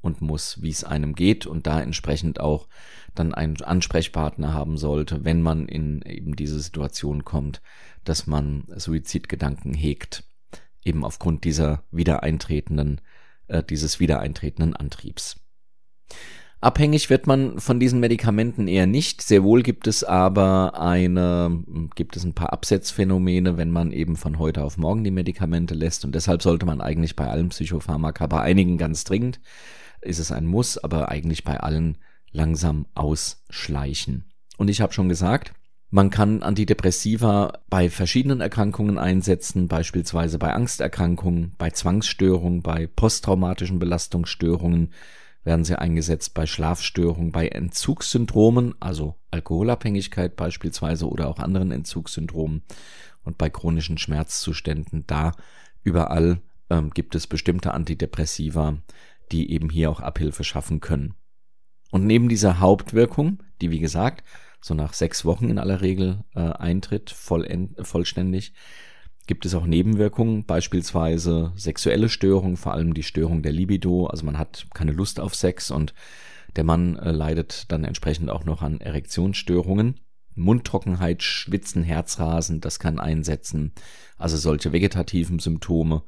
und 0.00 0.20
muss, 0.20 0.62
wie 0.62 0.70
es 0.70 0.84
einem 0.84 1.14
geht 1.14 1.46
und 1.46 1.66
da 1.66 1.80
entsprechend 1.80 2.40
auch 2.40 2.68
dann 3.14 3.34
einen 3.34 3.60
Ansprechpartner 3.60 4.54
haben 4.54 4.76
sollte, 4.76 5.24
wenn 5.24 5.42
man 5.42 5.66
in 5.66 6.02
eben 6.02 6.36
diese 6.36 6.60
Situation 6.60 7.24
kommt, 7.24 7.60
dass 8.04 8.26
man 8.26 8.64
Suizidgedanken 8.76 9.74
hegt 9.74 10.24
eben 10.84 11.04
aufgrund 11.04 11.44
dieser 11.44 11.84
wiedereintretenden, 11.90 13.00
äh, 13.48 13.62
dieses 13.62 14.00
wiedereintretenden 14.00 14.74
Antriebs. 14.76 15.40
Abhängig 16.60 17.08
wird 17.08 17.28
man 17.28 17.60
von 17.60 17.78
diesen 17.78 18.00
Medikamenten 18.00 18.66
eher 18.66 18.88
nicht. 18.88 19.22
Sehr 19.22 19.44
wohl 19.44 19.62
gibt 19.62 19.86
es 19.86 20.02
aber 20.02 20.80
eine, 20.80 21.62
gibt 21.94 22.16
es 22.16 22.24
ein 22.24 22.34
paar 22.34 22.52
Absetzphänomene, 22.52 23.56
wenn 23.56 23.70
man 23.70 23.92
eben 23.92 24.16
von 24.16 24.40
heute 24.40 24.64
auf 24.64 24.76
morgen 24.76 25.04
die 25.04 25.12
Medikamente 25.12 25.74
lässt. 25.74 26.04
Und 26.04 26.16
deshalb 26.16 26.42
sollte 26.42 26.66
man 26.66 26.80
eigentlich 26.80 27.14
bei 27.14 27.28
allen 27.28 27.50
Psychopharmaka, 27.50 28.26
bei 28.26 28.40
einigen 28.40 28.76
ganz 28.76 29.04
dringend, 29.04 29.40
ist 30.00 30.18
es 30.18 30.32
ein 30.32 30.46
Muss, 30.46 30.78
aber 30.78 31.10
eigentlich 31.10 31.44
bei 31.44 31.60
allen 31.60 31.98
langsam 32.32 32.86
ausschleichen. 32.94 34.24
Und 34.56 34.68
ich 34.68 34.80
habe 34.80 34.92
schon 34.92 35.08
gesagt, 35.08 35.52
man 35.90 36.10
kann 36.10 36.42
Antidepressiva 36.42 37.60
bei 37.70 37.88
verschiedenen 37.88 38.40
Erkrankungen 38.40 38.98
einsetzen, 38.98 39.68
beispielsweise 39.68 40.38
bei 40.38 40.52
Angsterkrankungen, 40.52 41.54
bei 41.56 41.70
Zwangsstörungen, 41.70 42.62
bei 42.62 42.86
posttraumatischen 42.86 43.78
Belastungsstörungen 43.78 44.92
werden 45.44 45.64
sie 45.64 45.78
eingesetzt, 45.78 46.34
bei 46.34 46.44
Schlafstörungen, 46.44 47.32
bei 47.32 47.48
Entzugssyndromen, 47.48 48.74
also 48.80 49.14
Alkoholabhängigkeit 49.30 50.36
beispielsweise 50.36 51.08
oder 51.08 51.28
auch 51.28 51.38
anderen 51.38 51.70
Entzugssyndromen 51.70 52.62
und 53.24 53.38
bei 53.38 53.48
chronischen 53.48 53.96
Schmerzzuständen. 53.96 55.04
Da 55.06 55.32
überall 55.82 56.42
ähm, 56.68 56.90
gibt 56.90 57.14
es 57.14 57.26
bestimmte 57.26 57.72
Antidepressiva, 57.72 58.76
die 59.32 59.50
eben 59.50 59.70
hier 59.70 59.90
auch 59.90 60.00
Abhilfe 60.00 60.44
schaffen 60.44 60.80
können. 60.80 61.14
Und 61.90 62.04
neben 62.04 62.28
dieser 62.28 62.60
Hauptwirkung, 62.60 63.42
die 63.62 63.70
wie 63.70 63.80
gesagt 63.80 64.22
so 64.60 64.74
nach 64.74 64.92
sechs 64.92 65.24
Wochen 65.24 65.50
in 65.50 65.58
aller 65.58 65.80
Regel 65.80 66.24
äh, 66.34 66.40
eintritt, 66.40 67.10
vollend, 67.10 67.76
vollständig, 67.86 68.52
gibt 69.26 69.44
es 69.46 69.54
auch 69.54 69.66
Nebenwirkungen, 69.66 70.44
beispielsweise 70.46 71.52
sexuelle 71.54 72.08
Störungen, 72.08 72.56
vor 72.56 72.72
allem 72.72 72.94
die 72.94 73.02
Störung 73.02 73.42
der 73.42 73.52
Libido, 73.52 74.06
also 74.06 74.24
man 74.24 74.38
hat 74.38 74.66
keine 74.74 74.92
Lust 74.92 75.20
auf 75.20 75.34
Sex 75.34 75.70
und 75.70 75.94
der 76.56 76.64
Mann 76.64 76.96
äh, 76.96 77.12
leidet 77.12 77.70
dann 77.70 77.84
entsprechend 77.84 78.30
auch 78.30 78.44
noch 78.44 78.62
an 78.62 78.80
Erektionsstörungen. 78.80 80.00
Mundtrockenheit, 80.34 81.22
Schwitzen, 81.22 81.82
Herzrasen, 81.82 82.60
das 82.60 82.78
kann 82.78 82.98
einsetzen. 82.98 83.72
Also 84.16 84.36
solche 84.36 84.72
vegetativen 84.72 85.40
Symptome. 85.40 86.04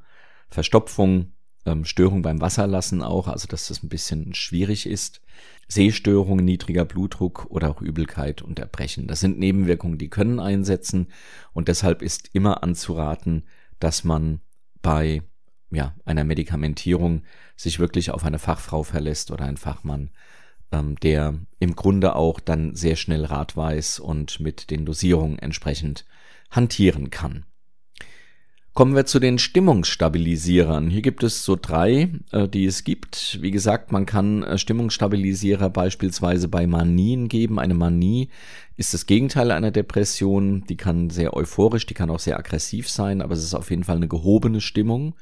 Verstopfung, 0.49 1.33
ähm, 1.67 1.85
Störung 1.85 2.23
beim 2.23 2.41
Wasserlassen 2.41 3.03
auch, 3.03 3.29
also 3.29 3.47
dass 3.47 3.69
das 3.69 3.83
ein 3.83 3.89
bisschen 3.89 4.35
schwierig 4.35 4.87
ist. 4.87 5.21
Sehstörungen, 5.69 6.45
niedriger 6.45 6.85
Blutdruck 6.85 7.47
oder 7.49 7.71
auch 7.71 7.81
Übelkeit 7.81 8.43
und 8.43 8.59
Erbrechen. 8.59 9.07
Das 9.07 9.21
sind 9.21 9.39
Nebenwirkungen, 9.39 9.99
die 9.99 10.09
können 10.09 10.41
einsetzen 10.41 11.09
und 11.53 11.69
deshalb 11.69 12.03
ist 12.03 12.31
immer 12.33 12.63
anzuraten, 12.63 13.45
dass 13.79 14.03
man 14.03 14.41
bei 14.83 15.23
ja, 15.71 15.95
einer 16.05 16.25
Medikamentierung 16.25 17.23
sich 17.57 17.79
wirklich 17.79 18.11
auf 18.11 18.25
eine 18.25 18.39
Fachfrau 18.39 18.83
verlässt 18.83 19.31
oder 19.31 19.45
ein 19.45 19.57
Fachmann, 19.57 20.11
ähm, 20.73 20.97
der 20.97 21.39
im 21.61 21.77
Grunde 21.77 22.17
auch 22.17 22.41
dann 22.41 22.75
sehr 22.75 22.97
schnell 22.97 23.25
Rat 23.25 23.57
weiß 23.57 24.01
und 24.01 24.41
mit 24.41 24.71
den 24.71 24.85
Dosierungen 24.85 25.39
entsprechend 25.39 26.05
hantieren 26.51 27.11
kann. 27.11 27.45
Kommen 28.73 28.95
wir 28.95 29.05
zu 29.05 29.19
den 29.19 29.41
Stimmungsstabilisierern. 29.41 30.91
Hier 30.91 31.03
gibt 31.03 31.25
es 31.25 31.45
so 31.45 31.57
drei, 31.61 32.09
äh, 32.31 32.47
die 32.49 32.67
es 32.67 32.85
gibt. 32.85 33.39
Wie 33.43 33.51
gesagt, 33.51 33.91
man 33.91 34.07
kann 34.07 34.45
äh, 34.45 34.59
Stimmungsstabilisierer 34.59 35.71
beispielsweise 35.71 36.47
bei 36.47 36.69
Manien 36.69 37.29
geben. 37.29 37.59
Eine 37.59 37.75
Manie 37.75 38.29
ist 38.77 38.95
das 38.95 39.07
Gegenteil 39.07 39.51
einer 39.51 39.73
Depression. 39.73 40.65
Die 40.69 40.77
kann 40.77 41.11
sehr 41.11 41.35
euphorisch, 41.35 41.85
die 41.85 41.95
kann 41.95 42.11
auch 42.11 42.21
sehr 42.21 42.39
aggressiv 42.39 42.89
sein, 42.89 43.23
aber 43.23 43.35
es 43.35 43.43
ist 43.43 43.55
auf 43.55 43.71
jeden 43.71 43.83
Fall 43.83 43.97
eine 43.97 44.09
gehobene 44.09 44.61
Stimmung. 44.61 45.17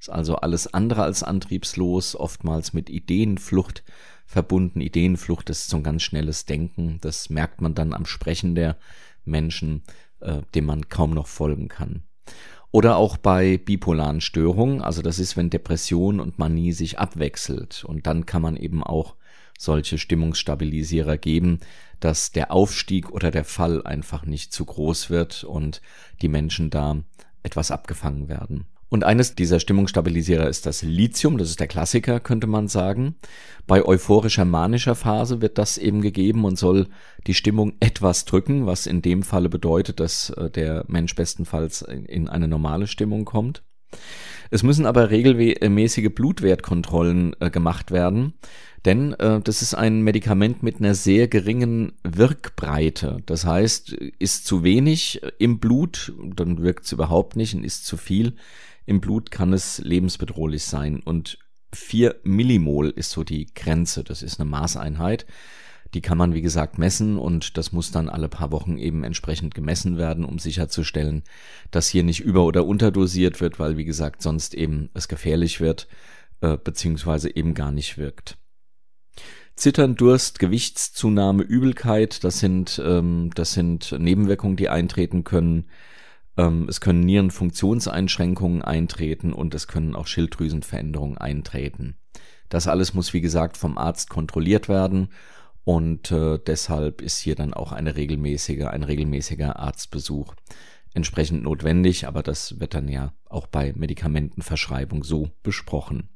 Ist 0.00 0.08
also 0.10 0.36
alles 0.36 0.72
andere 0.72 1.02
als 1.02 1.22
antriebslos, 1.22 2.16
oftmals 2.16 2.72
mit 2.72 2.88
Ideenflucht 2.88 3.84
verbunden. 4.24 4.80
Ideenflucht 4.80 5.50
ist 5.50 5.68
so 5.68 5.76
ein 5.76 5.82
ganz 5.82 6.02
schnelles 6.02 6.46
Denken. 6.46 6.98
Das 7.02 7.28
merkt 7.28 7.60
man 7.60 7.74
dann 7.74 7.92
am 7.92 8.06
Sprechen 8.06 8.54
der 8.54 8.78
Menschen, 9.26 9.82
äh, 10.20 10.40
dem 10.54 10.64
man 10.64 10.88
kaum 10.88 11.10
noch 11.10 11.26
folgen 11.26 11.68
kann. 11.68 12.04
Oder 12.74 12.96
auch 12.96 13.18
bei 13.18 13.56
bipolaren 13.56 14.20
Störungen, 14.20 14.82
also 14.82 15.00
das 15.00 15.20
ist, 15.20 15.36
wenn 15.36 15.48
Depression 15.48 16.18
und 16.18 16.40
Manie 16.40 16.72
sich 16.72 16.98
abwechselt. 16.98 17.84
Und 17.84 18.08
dann 18.08 18.26
kann 18.26 18.42
man 18.42 18.56
eben 18.56 18.82
auch 18.82 19.14
solche 19.56 19.96
Stimmungsstabilisierer 19.96 21.16
geben, 21.16 21.60
dass 22.00 22.32
der 22.32 22.50
Aufstieg 22.50 23.12
oder 23.12 23.30
der 23.30 23.44
Fall 23.44 23.86
einfach 23.86 24.26
nicht 24.26 24.52
zu 24.52 24.64
groß 24.64 25.08
wird 25.08 25.44
und 25.44 25.82
die 26.20 26.26
Menschen 26.26 26.70
da 26.70 26.96
etwas 27.44 27.70
abgefangen 27.70 28.28
werden. 28.28 28.66
Und 28.94 29.02
eines 29.02 29.34
dieser 29.34 29.58
Stimmungsstabilisierer 29.58 30.48
ist 30.48 30.66
das 30.66 30.82
Lithium, 30.82 31.36
das 31.36 31.50
ist 31.50 31.58
der 31.58 31.66
Klassiker, 31.66 32.20
könnte 32.20 32.46
man 32.46 32.68
sagen. 32.68 33.16
Bei 33.66 33.84
euphorischer 33.84 34.44
manischer 34.44 34.94
Phase 34.94 35.42
wird 35.42 35.58
das 35.58 35.78
eben 35.78 36.00
gegeben 36.00 36.44
und 36.44 36.56
soll 36.56 36.86
die 37.26 37.34
Stimmung 37.34 37.72
etwas 37.80 38.24
drücken, 38.24 38.66
was 38.66 38.86
in 38.86 39.02
dem 39.02 39.24
Falle 39.24 39.48
bedeutet, 39.48 39.98
dass 39.98 40.30
äh, 40.30 40.48
der 40.48 40.84
Mensch 40.86 41.16
bestenfalls 41.16 41.82
in 41.82 42.28
eine 42.28 42.46
normale 42.46 42.86
Stimmung 42.86 43.24
kommt. 43.24 43.64
Es 44.52 44.62
müssen 44.62 44.86
aber 44.86 45.10
regelmäßige 45.10 46.14
Blutwertkontrollen 46.14 47.34
äh, 47.40 47.50
gemacht 47.50 47.90
werden, 47.90 48.34
denn 48.84 49.14
äh, 49.14 49.40
das 49.40 49.60
ist 49.60 49.74
ein 49.74 50.02
Medikament 50.02 50.62
mit 50.62 50.78
einer 50.78 50.94
sehr 50.94 51.26
geringen 51.26 51.94
Wirkbreite. 52.04 53.16
Das 53.26 53.44
heißt, 53.44 53.90
ist 54.20 54.46
zu 54.46 54.62
wenig 54.62 55.20
im 55.40 55.58
Blut, 55.58 56.12
dann 56.36 56.62
wirkt 56.62 56.84
es 56.84 56.92
überhaupt 56.92 57.34
nicht 57.34 57.56
und 57.56 57.64
ist 57.64 57.86
zu 57.86 57.96
viel 57.96 58.36
im 58.86 59.00
Blut 59.00 59.30
kann 59.30 59.52
es 59.52 59.78
lebensbedrohlich 59.78 60.64
sein 60.64 61.00
und 61.00 61.38
4 61.72 62.16
Millimol 62.22 62.90
ist 62.90 63.10
so 63.10 63.24
die 63.24 63.46
Grenze. 63.52 64.04
Das 64.04 64.22
ist 64.22 64.40
eine 64.40 64.48
Maßeinheit. 64.48 65.26
Die 65.92 66.00
kann 66.00 66.18
man, 66.18 66.34
wie 66.34 66.42
gesagt, 66.42 66.78
messen 66.78 67.18
und 67.18 67.56
das 67.56 67.72
muss 67.72 67.92
dann 67.92 68.08
alle 68.08 68.28
paar 68.28 68.50
Wochen 68.50 68.78
eben 68.78 69.04
entsprechend 69.04 69.54
gemessen 69.54 69.96
werden, 69.96 70.24
um 70.24 70.38
sicherzustellen, 70.38 71.22
dass 71.70 71.88
hier 71.88 72.02
nicht 72.02 72.20
über- 72.20 72.44
oder 72.44 72.66
unterdosiert 72.66 73.40
wird, 73.40 73.60
weil, 73.60 73.76
wie 73.76 73.84
gesagt, 73.84 74.20
sonst 74.20 74.54
eben 74.54 74.90
es 74.94 75.06
gefährlich 75.06 75.60
wird, 75.60 75.86
äh, 76.40 76.56
beziehungsweise 76.56 77.34
eben 77.34 77.54
gar 77.54 77.70
nicht 77.70 77.96
wirkt. 77.96 78.36
Zittern, 79.54 79.94
Durst, 79.94 80.40
Gewichtszunahme, 80.40 81.44
Übelkeit, 81.44 82.24
das 82.24 82.40
sind, 82.40 82.82
ähm, 82.84 83.30
das 83.36 83.52
sind 83.52 83.94
Nebenwirkungen, 83.96 84.56
die 84.56 84.68
eintreten 84.68 85.22
können. 85.22 85.68
Ähm, 86.36 86.66
es 86.68 86.80
können 86.80 87.00
Nierenfunktionseinschränkungen 87.00 88.62
eintreten 88.62 89.32
und 89.32 89.54
es 89.54 89.68
können 89.68 89.94
auch 89.94 90.06
Schilddrüsenveränderungen 90.06 91.18
eintreten. 91.18 91.96
Das 92.48 92.66
alles 92.66 92.94
muss, 92.94 93.12
wie 93.12 93.20
gesagt, 93.20 93.56
vom 93.56 93.78
Arzt 93.78 94.10
kontrolliert 94.10 94.68
werden 94.68 95.08
und 95.64 96.10
äh, 96.10 96.38
deshalb 96.38 97.00
ist 97.00 97.18
hier 97.18 97.34
dann 97.34 97.54
auch 97.54 97.72
eine 97.72 97.96
regelmäßige, 97.96 98.66
ein 98.66 98.82
regelmäßiger 98.82 99.58
Arztbesuch 99.58 100.34
entsprechend 100.92 101.42
notwendig, 101.42 102.06
aber 102.06 102.22
das 102.22 102.60
wird 102.60 102.74
dann 102.74 102.88
ja 102.88 103.12
auch 103.28 103.46
bei 103.46 103.72
Medikamentenverschreibung 103.74 105.02
so 105.02 105.30
besprochen. 105.42 106.08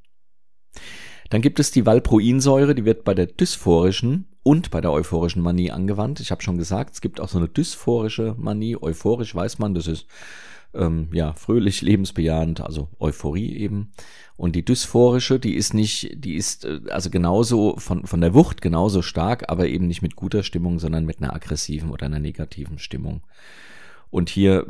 Dann 1.30 1.42
gibt 1.42 1.60
es 1.60 1.70
die 1.70 1.84
Valproinsäure, 1.84 2.74
die 2.74 2.84
wird 2.84 3.04
bei 3.04 3.14
der 3.14 3.26
dysphorischen 3.26 4.26
und 4.42 4.70
bei 4.70 4.80
der 4.80 4.92
euphorischen 4.92 5.42
Manie 5.42 5.70
angewandt. 5.70 6.20
Ich 6.20 6.30
habe 6.30 6.42
schon 6.42 6.56
gesagt, 6.56 6.94
es 6.94 7.00
gibt 7.00 7.20
auch 7.20 7.28
so 7.28 7.38
eine 7.38 7.48
dysphorische 7.48 8.34
Manie. 8.38 8.76
Euphorisch 8.80 9.34
weiß 9.34 9.58
man, 9.58 9.74
das 9.74 9.86
ist 9.86 10.06
ähm, 10.74 11.08
ja 11.12 11.34
fröhlich, 11.34 11.82
lebensbejahend, 11.82 12.60
also 12.60 12.88
Euphorie 12.98 13.56
eben. 13.56 13.92
Und 14.36 14.54
die 14.54 14.64
dysphorische, 14.64 15.38
die 15.38 15.54
ist 15.54 15.74
nicht, 15.74 16.12
die 16.14 16.34
ist 16.34 16.64
äh, 16.64 16.80
also 16.90 17.10
genauso 17.10 17.76
von, 17.76 18.06
von 18.06 18.20
der 18.20 18.34
Wucht 18.34 18.62
genauso 18.62 19.02
stark, 19.02 19.44
aber 19.48 19.66
eben 19.66 19.86
nicht 19.86 20.02
mit 20.02 20.16
guter 20.16 20.42
Stimmung, 20.42 20.78
sondern 20.78 21.04
mit 21.04 21.20
einer 21.20 21.34
aggressiven 21.34 21.90
oder 21.90 22.06
einer 22.06 22.20
negativen 22.20 22.78
Stimmung. 22.78 23.22
Und 24.10 24.30
hier 24.30 24.66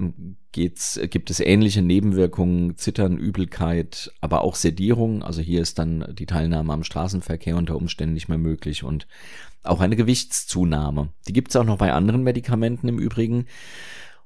geht's, 0.52 1.00
gibt 1.11 1.30
es 1.30 1.40
ähnliche 1.40 1.83
Nebenwirkungen, 1.83 2.76
Zittern, 2.76 3.16
Übelkeit, 3.16 4.12
aber 4.21 4.42
auch 4.42 4.57
Sedierung. 4.57 5.23
Also 5.23 5.40
hier 5.40 5.62
ist 5.62 5.78
dann 5.78 6.14
die 6.18 6.26
Teilnahme 6.26 6.73
am 6.73 6.83
Straßenverkehr 6.83 7.57
unter 7.57 7.76
Umständen 7.76 8.14
nicht 8.14 8.28
mehr 8.28 8.38
möglich 8.38 8.83
und 8.83 9.07
auch 9.62 9.80
eine 9.80 9.97
Gewichtszunahme. 9.97 11.11
Die 11.28 11.33
gibt 11.33 11.50
es 11.50 11.57
auch 11.57 11.64
noch 11.64 11.78
bei 11.78 11.92
anderen 11.92 12.23
Medikamenten 12.23 12.88
im 12.88 12.99
Übrigen. 12.99 13.47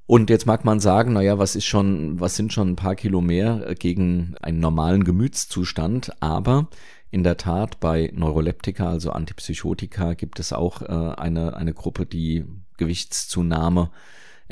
Und 0.07 0.31
jetzt 0.31 0.47
mag 0.47 0.65
man 0.65 0.81
sagen, 0.81 1.13
naja, 1.13 1.39
was 1.39 1.57
ist 1.57 1.67
schon, 1.67 2.21
was 2.21 2.37
sind 2.37 2.53
schon 2.53 2.71
ein 2.71 2.77
paar 2.77 2.97
Kilo 2.97 3.21
mehr 3.21 3.75
gegen 3.79 4.35
einen 4.41 4.61
normalen 4.61 5.05
Gemütszustand, 5.05 6.13
aber 6.21 6.69
in 7.11 7.23
der 7.23 7.37
Tat 7.37 7.79
bei 7.79 8.11
Neuroleptika, 8.15 8.89
also 8.89 9.11
Antipsychotika, 9.11 10.15
gibt 10.15 10.41
es 10.41 10.53
auch 10.53 10.83
äh, 10.83 10.87
eine, 10.87 11.57
eine 11.57 11.75
Gruppe, 11.75 12.07
die 12.07 12.45
Gewichtszunahme 12.79 13.91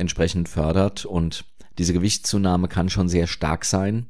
entsprechend 0.00 0.49
fördert. 0.49 1.04
Und 1.04 1.45
diese 1.78 1.92
Gewichtszunahme 1.92 2.69
kann 2.69 2.88
schon 2.88 3.09
sehr 3.09 3.26
stark 3.26 3.64
sein. 3.64 4.09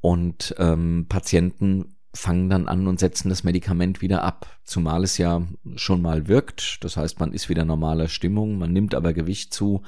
Und 0.00 0.54
ähm, 0.58 1.06
Patienten 1.08 1.96
fangen 2.14 2.50
dann 2.50 2.68
an 2.68 2.86
und 2.86 3.00
setzen 3.00 3.30
das 3.30 3.44
Medikament 3.44 4.02
wieder 4.02 4.22
ab, 4.22 4.58
zumal 4.64 5.02
es 5.02 5.16
ja 5.16 5.42
schon 5.76 6.02
mal 6.02 6.28
wirkt. 6.28 6.84
Das 6.84 6.96
heißt, 6.96 7.20
man 7.20 7.32
ist 7.32 7.48
wieder 7.48 7.64
normaler 7.64 8.08
Stimmung, 8.08 8.58
man 8.58 8.72
nimmt 8.72 8.94
aber 8.94 9.14
Gewicht 9.14 9.54
zu. 9.54 9.82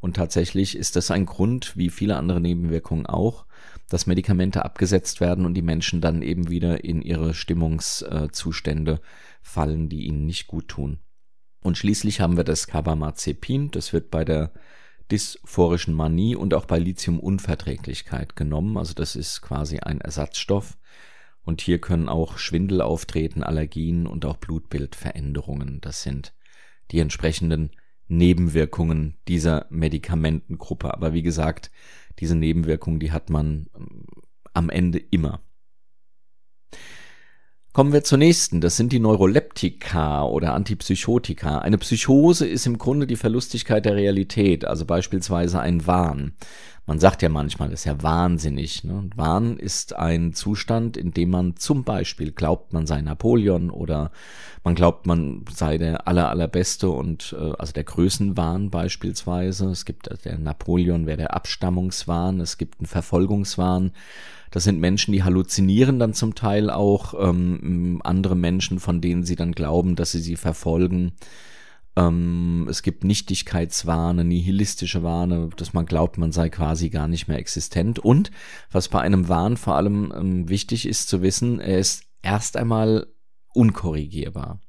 Und 0.00 0.16
tatsächlich 0.16 0.76
ist 0.76 0.96
das 0.96 1.10
ein 1.10 1.26
Grund, 1.26 1.76
wie 1.76 1.88
viele 1.88 2.16
andere 2.16 2.40
Nebenwirkungen 2.40 3.06
auch, 3.06 3.46
dass 3.88 4.06
Medikamente 4.06 4.64
abgesetzt 4.64 5.20
werden 5.20 5.46
und 5.46 5.54
die 5.54 5.62
Menschen 5.62 6.00
dann 6.00 6.22
eben 6.22 6.50
wieder 6.50 6.84
in 6.84 7.00
ihre 7.00 7.32
Stimmungszustände 7.32 9.00
fallen, 9.40 9.88
die 9.88 10.06
ihnen 10.06 10.26
nicht 10.26 10.46
gut 10.46 10.68
tun. 10.68 10.98
Und 11.64 11.78
schließlich 11.78 12.20
haben 12.20 12.36
wir 12.36 12.44
das 12.44 12.66
Carbamazepin, 12.66 13.70
das 13.70 13.94
wird 13.94 14.10
bei 14.10 14.22
der 14.22 14.52
dysphorischen 15.10 15.94
Manie 15.94 16.36
und 16.36 16.52
auch 16.52 16.66
bei 16.66 16.78
Lithiumunverträglichkeit 16.78 18.36
genommen. 18.36 18.76
Also 18.76 18.92
das 18.92 19.16
ist 19.16 19.40
quasi 19.40 19.78
ein 19.78 20.02
Ersatzstoff. 20.02 20.76
Und 21.42 21.62
hier 21.62 21.80
können 21.80 22.10
auch 22.10 22.36
Schwindel 22.36 22.82
auftreten, 22.82 23.42
Allergien 23.42 24.06
und 24.06 24.26
auch 24.26 24.36
Blutbildveränderungen. 24.36 25.80
Das 25.80 26.02
sind 26.02 26.34
die 26.90 26.98
entsprechenden 26.98 27.70
Nebenwirkungen 28.08 29.16
dieser 29.26 29.64
Medikamentengruppe. 29.70 30.92
Aber 30.92 31.14
wie 31.14 31.22
gesagt, 31.22 31.70
diese 32.18 32.36
Nebenwirkungen, 32.36 33.00
die 33.00 33.10
hat 33.10 33.30
man 33.30 33.70
ähm, 33.74 34.04
am 34.52 34.68
Ende 34.68 34.98
immer. 34.98 35.40
Kommen 37.74 37.92
wir 37.92 38.04
zur 38.04 38.18
nächsten. 38.18 38.60
Das 38.60 38.76
sind 38.76 38.92
die 38.92 39.00
Neuroleptika 39.00 40.22
oder 40.22 40.54
Antipsychotika. 40.54 41.58
Eine 41.58 41.76
Psychose 41.76 42.46
ist 42.46 42.66
im 42.66 42.78
Grunde 42.78 43.08
die 43.08 43.16
Verlustigkeit 43.16 43.84
der 43.84 43.96
Realität, 43.96 44.64
also 44.64 44.84
beispielsweise 44.84 45.58
ein 45.58 45.84
Wahn. 45.84 46.34
Man 46.86 47.00
sagt 47.00 47.22
ja 47.22 47.28
manchmal, 47.28 47.70
das 47.70 47.80
ist 47.80 47.86
ja 47.86 48.00
wahnsinnig. 48.00 48.84
Ne? 48.84 49.10
Wahn 49.16 49.56
ist 49.56 49.96
ein 49.96 50.34
Zustand, 50.34 50.96
in 50.96 51.10
dem 51.10 51.30
man 51.30 51.56
zum 51.56 51.82
Beispiel 51.82 52.30
glaubt, 52.30 52.72
man 52.72 52.86
sei 52.86 53.00
Napoleon 53.00 53.70
oder 53.70 54.12
man 54.62 54.76
glaubt, 54.76 55.06
man 55.08 55.44
sei 55.52 55.76
der 55.76 56.06
aller 56.06 56.28
allerbeste 56.28 56.90
und 56.90 57.34
äh, 57.36 57.54
also 57.58 57.72
der 57.72 57.84
Größenwahn 57.84 58.70
beispielsweise. 58.70 59.70
Es 59.70 59.84
gibt 59.84 60.06
äh, 60.06 60.16
der 60.24 60.38
Napoleon 60.38 61.06
wäre 61.06 61.16
der 61.16 61.34
Abstammungswahn, 61.34 62.38
es 62.38 62.56
gibt 62.56 62.78
einen 62.78 62.86
Verfolgungswahn. 62.86 63.90
Das 64.54 64.62
sind 64.62 64.78
Menschen, 64.78 65.10
die 65.10 65.24
halluzinieren 65.24 65.98
dann 65.98 66.14
zum 66.14 66.36
Teil 66.36 66.70
auch 66.70 67.12
ähm, 67.18 68.00
andere 68.04 68.36
Menschen, 68.36 68.78
von 68.78 69.00
denen 69.00 69.24
sie 69.24 69.34
dann 69.34 69.50
glauben, 69.50 69.96
dass 69.96 70.12
sie 70.12 70.20
sie 70.20 70.36
verfolgen. 70.36 71.14
Ähm, 71.96 72.68
es 72.70 72.84
gibt 72.84 73.02
Nichtigkeitswahne, 73.02 74.22
nihilistische 74.22 75.02
Wahne, 75.02 75.50
dass 75.56 75.72
man 75.72 75.86
glaubt, 75.86 76.18
man 76.18 76.30
sei 76.30 76.50
quasi 76.50 76.88
gar 76.88 77.08
nicht 77.08 77.26
mehr 77.26 77.40
existent. 77.40 77.98
Und 77.98 78.30
was 78.70 78.86
bei 78.86 79.00
einem 79.00 79.28
Wahn 79.28 79.56
vor 79.56 79.74
allem 79.74 80.12
ähm, 80.16 80.48
wichtig 80.48 80.86
ist 80.86 81.08
zu 81.08 81.20
wissen, 81.20 81.58
er 81.58 81.80
ist 81.80 82.04
erst 82.22 82.56
einmal 82.56 83.08
unkorrigierbar. 83.54 84.60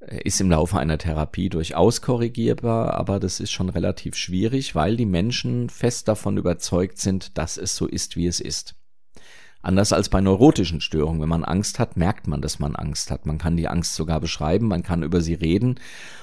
Er 0.00 0.24
ist 0.24 0.40
im 0.40 0.50
Laufe 0.50 0.78
einer 0.78 0.98
Therapie 0.98 1.48
durchaus 1.48 2.02
korrigierbar, 2.02 2.94
aber 2.94 3.18
das 3.18 3.40
ist 3.40 3.50
schon 3.50 3.68
relativ 3.68 4.14
schwierig, 4.14 4.74
weil 4.74 4.96
die 4.96 5.06
Menschen 5.06 5.70
fest 5.70 6.06
davon 6.06 6.36
überzeugt 6.36 6.98
sind, 6.98 7.36
dass 7.36 7.56
es 7.56 7.74
so 7.74 7.86
ist, 7.86 8.16
wie 8.16 8.28
es 8.28 8.40
ist. 8.40 8.76
Anders 9.60 9.92
als 9.92 10.08
bei 10.08 10.20
neurotischen 10.20 10.80
Störungen. 10.80 11.20
Wenn 11.20 11.28
man 11.28 11.44
Angst 11.44 11.80
hat, 11.80 11.96
merkt 11.96 12.28
man, 12.28 12.40
dass 12.40 12.60
man 12.60 12.76
Angst 12.76 13.10
hat. 13.10 13.26
Man 13.26 13.38
kann 13.38 13.56
die 13.56 13.66
Angst 13.66 13.96
sogar 13.96 14.20
beschreiben, 14.20 14.68
man 14.68 14.84
kann 14.84 15.02
über 15.02 15.20
sie 15.20 15.34
reden 15.34 15.80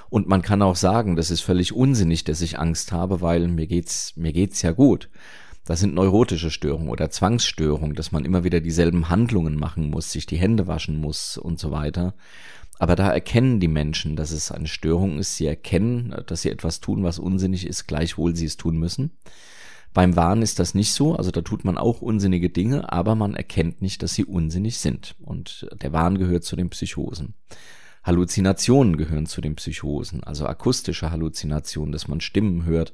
und 0.10 0.28
man 0.28 0.42
kann 0.42 0.62
auch 0.62 0.78
sagen, 0.78 1.18
das 1.18 1.30
ist 1.30 1.42
völlig 1.42 1.74
unsinnig, 1.74 2.24
dass 2.24 2.40
ich 2.40 2.58
Angst 2.58 2.94
habe, 2.94 3.20
weil 3.20 3.50
mir 3.50 3.68
geht's, 3.68 4.14
mir 4.16 4.32
geht's 4.32 4.62
ja 4.62 4.72
gut. 4.72 5.10
Das 5.66 5.80
sind 5.80 5.96
neurotische 5.96 6.52
Störungen 6.52 6.90
oder 6.90 7.10
Zwangsstörungen, 7.10 7.96
dass 7.96 8.12
man 8.12 8.24
immer 8.24 8.44
wieder 8.44 8.62
dieselben 8.62 9.10
Handlungen 9.10 9.56
machen 9.56 9.90
muss, 9.90 10.12
sich 10.12 10.26
die 10.28 10.38
Hände 10.38 10.68
waschen 10.68 11.00
muss 11.00 11.38
und 11.38 11.60
so 11.60 11.72
weiter. 11.72 12.14
Aber 12.78 12.96
da 12.96 13.10
erkennen 13.10 13.60
die 13.60 13.68
Menschen, 13.68 14.16
dass 14.16 14.32
es 14.32 14.52
eine 14.52 14.68
Störung 14.68 15.18
ist. 15.18 15.38
Sie 15.38 15.48
erkennen, 15.48 16.16
dass 16.28 16.44
sie 16.44 16.52
etwas 16.52 16.82
tun, 16.82 17.04
was 17.04 17.20
unsinnig 17.20 17.66
ist, 17.66 17.88
gleichwohl 17.88 18.36
sie 18.36 18.46
es 18.46 18.58
tun 18.58 18.78
müssen. 18.78 19.12
Beim 19.94 20.18
Wahn 20.18 20.42
ist 20.42 20.60
das 20.60 20.76
nicht 20.76 20.92
so, 20.92 21.16
also 21.16 21.32
da 21.32 21.42
tut 21.42 21.64
man 21.64 21.78
auch 21.78 22.02
unsinnige 22.02 22.50
Dinge, 22.50 22.92
aber 22.92 23.16
man 23.16 23.34
erkennt 23.34 23.82
nicht, 23.82 24.04
dass 24.04 24.14
sie 24.14 24.26
unsinnig 24.26 24.78
sind. 24.78 25.16
Und 25.22 25.68
der 25.82 25.94
Wahn 25.94 26.18
gehört 26.18 26.44
zu 26.44 26.58
den 26.58 26.70
Psychosen. 26.70 27.34
Halluzinationen 28.04 28.98
gehören 28.98 29.26
zu 29.26 29.40
den 29.40 29.56
Psychosen, 29.56 30.22
also 30.22 30.46
akustische 30.46 31.12
Halluzinationen, 31.12 31.94
dass 31.94 32.10
man 32.10 32.20
Stimmen 32.20 32.66
hört. 32.66 32.94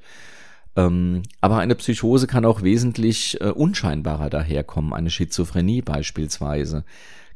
Ähm, 0.76 1.24
aber 1.42 1.58
eine 1.58 1.76
Psychose 1.76 2.28
kann 2.28 2.46
auch 2.46 2.62
wesentlich 2.62 3.40
äh, 3.42 3.50
unscheinbarer 3.50 4.30
daherkommen, 4.30 4.94
eine 4.94 5.10
Schizophrenie 5.10 5.82
beispielsweise 5.82 6.86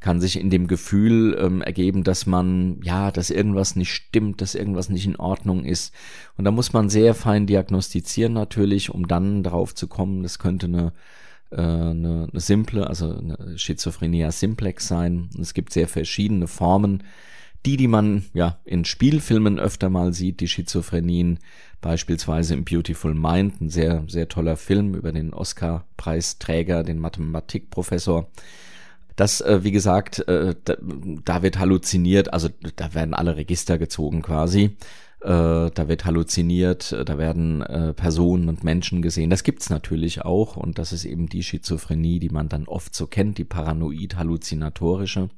kann 0.05 0.21
sich 0.21 0.39
in 0.39 0.51
dem 0.51 0.67
Gefühl 0.67 1.35
ähm, 1.39 1.63
ergeben, 1.63 2.03
dass 2.03 2.27
man, 2.27 2.79
ja, 2.83 3.09
dass 3.09 3.31
irgendwas 3.31 3.75
nicht 3.75 3.91
stimmt, 3.91 4.39
dass 4.39 4.53
irgendwas 4.53 4.89
nicht 4.89 5.07
in 5.07 5.15
Ordnung 5.15 5.65
ist. 5.65 5.95
Und 6.37 6.45
da 6.45 6.51
muss 6.51 6.73
man 6.73 6.89
sehr 6.89 7.15
fein 7.15 7.47
diagnostizieren 7.47 8.31
natürlich, 8.31 8.91
um 8.91 9.07
dann 9.07 9.41
darauf 9.41 9.73
zu 9.73 9.87
kommen, 9.87 10.21
das 10.21 10.37
könnte 10.37 10.67
eine, 10.67 10.93
äh, 11.49 11.55
eine, 11.55 12.27
eine 12.31 12.39
simple, 12.39 12.85
also 12.85 13.17
eine 13.17 13.57
Schizophrenia 13.57 14.31
simplex 14.31 14.87
sein. 14.87 15.31
Es 15.41 15.55
gibt 15.55 15.73
sehr 15.73 15.87
verschiedene 15.87 16.45
Formen. 16.47 17.03
Die, 17.65 17.77
die 17.77 17.87
man 17.87 18.25
ja 18.35 18.59
in 18.63 18.85
Spielfilmen 18.85 19.57
öfter 19.57 19.89
mal 19.89 20.13
sieht, 20.13 20.39
die 20.39 20.47
Schizophrenien, 20.47 21.39
beispielsweise 21.85 22.55
im 22.55 22.65
Beautiful 22.65 23.13
Mind, 23.13 23.61
ein 23.61 23.69
sehr, 23.69 24.03
sehr 24.07 24.27
toller 24.27 24.57
Film 24.57 24.95
über 24.95 25.11
den 25.11 25.35
Oscar-Preisträger, 25.35 26.81
den 26.81 26.97
Mathematikprofessor, 26.97 28.27
das, 29.15 29.39
äh, 29.41 29.63
wie 29.63 29.71
gesagt, 29.71 30.27
äh, 30.27 30.55
da, 30.63 30.77
da 31.23 31.43
wird 31.43 31.59
halluziniert, 31.59 32.33
also 32.33 32.49
da 32.75 32.95
werden 32.95 33.13
alle 33.13 33.37
Register 33.37 33.77
gezogen 33.77 34.23
quasi. 34.23 34.77
Äh, 35.21 35.69
da 35.69 35.87
wird 35.87 36.05
halluziniert, 36.05 36.91
da 37.05 37.17
werden 37.19 37.61
äh, 37.61 37.93
Personen 37.93 38.49
und 38.49 38.63
Menschen 38.63 39.03
gesehen. 39.03 39.29
Das 39.29 39.43
gibt's 39.43 39.69
natürlich 39.69 40.23
auch 40.25 40.57
und 40.57 40.79
das 40.79 40.91
ist 40.91 41.05
eben 41.05 41.29
die 41.29 41.43
Schizophrenie, 41.43 42.17
die 42.17 42.29
man 42.29 42.49
dann 42.49 42.65
oft 42.65 42.95
so 42.95 43.05
kennt, 43.05 43.37
die 43.37 43.45
paranoid-halluzinatorische. 43.45 45.29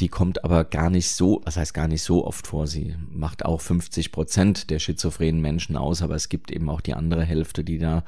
Die 0.00 0.08
kommt 0.08 0.44
aber 0.44 0.64
gar 0.64 0.90
nicht 0.90 1.10
so, 1.10 1.40
was 1.44 1.56
heißt 1.56 1.72
gar 1.72 1.86
nicht 1.86 2.02
so 2.02 2.26
oft 2.26 2.48
vor. 2.48 2.66
Sie 2.66 2.96
macht 3.10 3.44
auch 3.44 3.60
50 3.60 4.10
Prozent 4.10 4.70
der 4.70 4.80
schizophrenen 4.80 5.40
Menschen 5.40 5.76
aus, 5.76 6.02
aber 6.02 6.16
es 6.16 6.28
gibt 6.28 6.50
eben 6.50 6.68
auch 6.68 6.80
die 6.80 6.94
andere 6.94 7.24
Hälfte, 7.24 7.62
die 7.62 7.78
da 7.78 8.04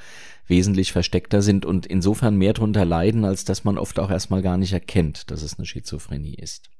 wesentlich 0.49 0.93
versteckter 0.93 1.43
sind 1.43 1.65
und 1.65 1.87
insofern 1.87 2.37
mehr 2.37 2.55
drunter 2.55 2.85
leiden, 2.85 3.25
als 3.25 3.45
dass 3.45 3.63
man 3.63 3.79
oft 3.79 4.01
auch 4.01 4.11
erstmal 4.11 4.43
gar 4.43 4.57
nicht 4.57 4.73
erkennt, 4.73 5.31
dass 5.31 5.43
es 5.43 5.59
eine 5.59 5.67
Schizophrenie 5.67 6.35
ist. 6.35 6.71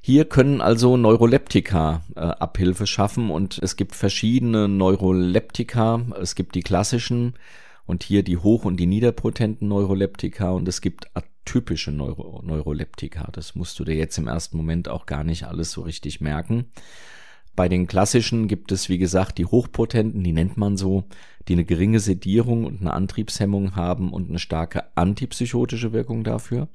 Hier 0.00 0.24
können 0.24 0.60
also 0.60 0.96
Neuroleptika 0.96 2.02
äh, 2.16 2.20
Abhilfe 2.20 2.86
schaffen 2.86 3.30
und 3.30 3.58
es 3.62 3.76
gibt 3.76 3.94
verschiedene 3.94 4.68
Neuroleptika. 4.68 6.02
Es 6.20 6.34
gibt 6.34 6.56
die 6.56 6.62
klassischen 6.62 7.34
und 7.86 8.02
hier 8.02 8.24
die 8.24 8.36
hoch- 8.36 8.64
und 8.64 8.78
die 8.78 8.86
niederpotenten 8.86 9.68
Neuroleptika 9.68 10.50
und 10.50 10.66
es 10.66 10.80
gibt 10.80 11.06
atypische 11.44 11.92
Neuro 11.92 12.40
Neuroleptika. 12.42 13.28
Das 13.32 13.54
musst 13.54 13.78
du 13.78 13.84
dir 13.84 13.94
jetzt 13.94 14.18
im 14.18 14.28
ersten 14.28 14.56
Moment 14.56 14.88
auch 14.88 15.06
gar 15.06 15.24
nicht 15.24 15.44
alles 15.44 15.72
so 15.72 15.82
richtig 15.82 16.20
merken. 16.20 16.66
Bei 17.54 17.68
den 17.68 17.86
klassischen 17.86 18.48
gibt 18.48 18.72
es, 18.72 18.88
wie 18.88 18.98
gesagt, 18.98 19.36
die 19.36 19.44
Hochpotenten, 19.44 20.24
die 20.24 20.32
nennt 20.32 20.56
man 20.56 20.78
so, 20.78 21.04
die 21.48 21.52
eine 21.52 21.64
geringe 21.64 22.00
Sedierung 22.00 22.64
und 22.64 22.80
eine 22.80 22.94
Antriebshemmung 22.94 23.76
haben 23.76 24.12
und 24.12 24.30
eine 24.30 24.38
starke 24.38 24.84
antipsychotische 24.96 25.92
Wirkung 25.92 26.24
dafür. 26.24 26.68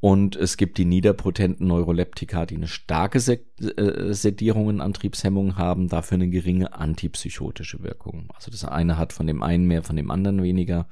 Und 0.00 0.36
es 0.36 0.56
gibt 0.56 0.78
die 0.78 0.84
niederpotenten 0.84 1.66
Neuroleptika, 1.66 2.46
die 2.46 2.56
eine 2.56 2.68
starke 2.68 3.18
äh, 3.18 4.14
Sedierung 4.14 4.66
und 4.66 4.80
Antriebshemmung 4.80 5.56
haben, 5.56 5.88
dafür 5.88 6.16
eine 6.16 6.28
geringe 6.28 6.72
antipsychotische 6.72 7.82
Wirkung. 7.82 8.28
Also 8.34 8.50
das 8.50 8.64
eine 8.64 8.96
hat 8.96 9.12
von 9.12 9.26
dem 9.26 9.42
einen 9.42 9.66
mehr, 9.66 9.82
von 9.82 9.96
dem 9.96 10.10
anderen 10.10 10.42
weniger. 10.42 10.88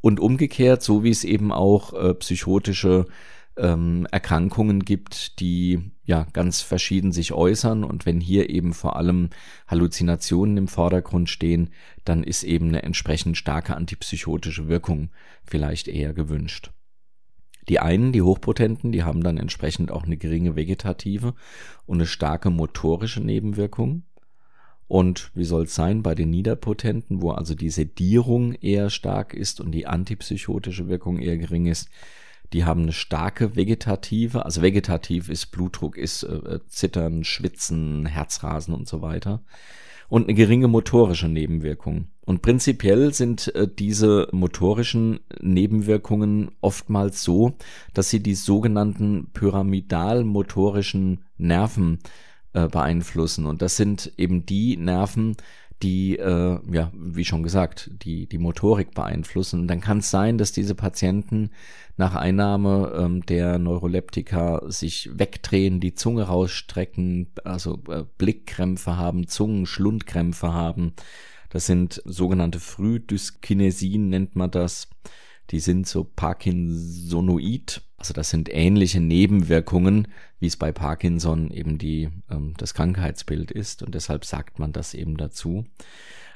Und 0.00 0.20
umgekehrt, 0.20 0.82
so 0.82 1.02
wie 1.02 1.10
es 1.10 1.24
eben 1.24 1.52
auch 1.52 1.92
äh, 1.92 2.14
psychotische 2.14 3.06
ähm, 3.58 4.06
Erkrankungen 4.10 4.84
gibt, 4.84 5.40
die 5.40 5.90
ja 6.04 6.26
ganz 6.32 6.62
verschieden 6.62 7.12
sich 7.12 7.32
äußern. 7.32 7.84
Und 7.84 8.06
wenn 8.06 8.20
hier 8.20 8.48
eben 8.50 8.72
vor 8.72 8.96
allem 8.96 9.30
Halluzinationen 9.66 10.56
im 10.56 10.68
Vordergrund 10.68 11.28
stehen, 11.28 11.70
dann 12.04 12.22
ist 12.22 12.44
eben 12.44 12.68
eine 12.68 12.82
entsprechend 12.82 13.36
starke 13.36 13.76
antipsychotische 13.76 14.68
Wirkung 14.68 15.10
vielleicht 15.44 15.88
eher 15.88 16.14
gewünscht. 16.14 16.70
Die 17.68 17.80
einen, 17.80 18.12
die 18.12 18.22
Hochpotenten, 18.22 18.92
die 18.92 19.02
haben 19.02 19.22
dann 19.22 19.36
entsprechend 19.36 19.90
auch 19.90 20.04
eine 20.04 20.16
geringe 20.16 20.56
vegetative 20.56 21.34
und 21.84 21.98
eine 21.98 22.06
starke 22.06 22.48
motorische 22.48 23.20
Nebenwirkung. 23.20 24.04
Und 24.88 25.30
wie 25.34 25.44
soll 25.44 25.64
es 25.64 25.74
sein 25.74 26.02
bei 26.02 26.14
den 26.14 26.30
Niederpotenten, 26.30 27.20
wo 27.20 27.30
also 27.30 27.54
die 27.54 27.70
Sedierung 27.70 28.54
eher 28.54 28.88
stark 28.88 29.34
ist 29.34 29.60
und 29.60 29.72
die 29.72 29.86
antipsychotische 29.86 30.88
Wirkung 30.88 31.18
eher 31.18 31.36
gering 31.36 31.66
ist, 31.66 31.90
die 32.54 32.64
haben 32.64 32.82
eine 32.82 32.92
starke 32.92 33.56
vegetative, 33.56 34.44
also 34.46 34.62
vegetativ 34.62 35.28
ist 35.28 35.46
Blutdruck, 35.46 35.98
ist 35.98 36.22
äh, 36.22 36.34
äh, 36.34 36.60
Zittern, 36.66 37.24
Schwitzen, 37.24 38.06
Herzrasen 38.06 38.72
und 38.74 38.88
so 38.88 39.02
weiter. 39.02 39.42
Und 40.08 40.24
eine 40.24 40.34
geringe 40.34 40.68
motorische 40.68 41.28
Nebenwirkung. 41.28 42.06
Und 42.24 42.40
prinzipiell 42.40 43.12
sind 43.12 43.54
äh, 43.54 43.68
diese 43.68 44.28
motorischen 44.32 45.20
Nebenwirkungen 45.42 46.52
oftmals 46.62 47.22
so, 47.22 47.52
dass 47.92 48.08
sie 48.08 48.20
die 48.20 48.34
sogenannten 48.34 49.28
pyramidalmotorischen 49.34 51.24
Nerven 51.36 51.98
äh, 52.52 52.68
beeinflussen. 52.68 53.46
Und 53.46 53.62
das 53.62 53.76
sind 53.76 54.12
eben 54.16 54.46
die 54.46 54.76
Nerven, 54.76 55.36
die, 55.82 56.16
äh, 56.18 56.58
ja, 56.72 56.90
wie 56.94 57.24
schon 57.24 57.42
gesagt, 57.42 57.90
die, 58.02 58.26
die 58.26 58.38
Motorik 58.38 58.94
beeinflussen. 58.94 59.60
Und 59.60 59.68
dann 59.68 59.80
kann 59.80 59.98
es 59.98 60.10
sein, 60.10 60.38
dass 60.38 60.52
diese 60.52 60.74
Patienten 60.74 61.50
nach 61.96 62.14
Einnahme 62.14 62.92
ähm, 62.96 63.26
der 63.26 63.58
Neuroleptika 63.58 64.62
sich 64.66 65.10
wegdrehen, 65.12 65.80
die 65.80 65.94
Zunge 65.94 66.24
rausstrecken, 66.24 67.28
also 67.44 67.80
äh, 67.88 68.04
Blickkrämpfe 68.18 68.96
haben, 68.96 69.28
Zungen, 69.28 69.66
Schlundkrämpfe 69.66 70.52
haben. 70.52 70.94
Das 71.50 71.66
sind 71.66 72.02
sogenannte 72.04 72.60
Frühdyskinesien, 72.60 74.08
nennt 74.08 74.36
man 74.36 74.50
das. 74.50 74.88
Die 75.50 75.60
sind 75.60 75.86
so 75.86 76.04
Parkinsonoid. 76.04 77.82
Also 77.98 78.14
das 78.14 78.30
sind 78.30 78.48
ähnliche 78.48 79.00
Nebenwirkungen, 79.00 80.08
wie 80.38 80.46
es 80.46 80.56
bei 80.56 80.70
Parkinson 80.70 81.50
eben 81.50 81.78
die, 81.78 82.08
ähm, 82.30 82.54
das 82.56 82.72
Krankheitsbild 82.72 83.50
ist. 83.50 83.82
Und 83.82 83.94
deshalb 83.94 84.24
sagt 84.24 84.60
man 84.60 84.72
das 84.72 84.94
eben 84.94 85.16
dazu. 85.16 85.64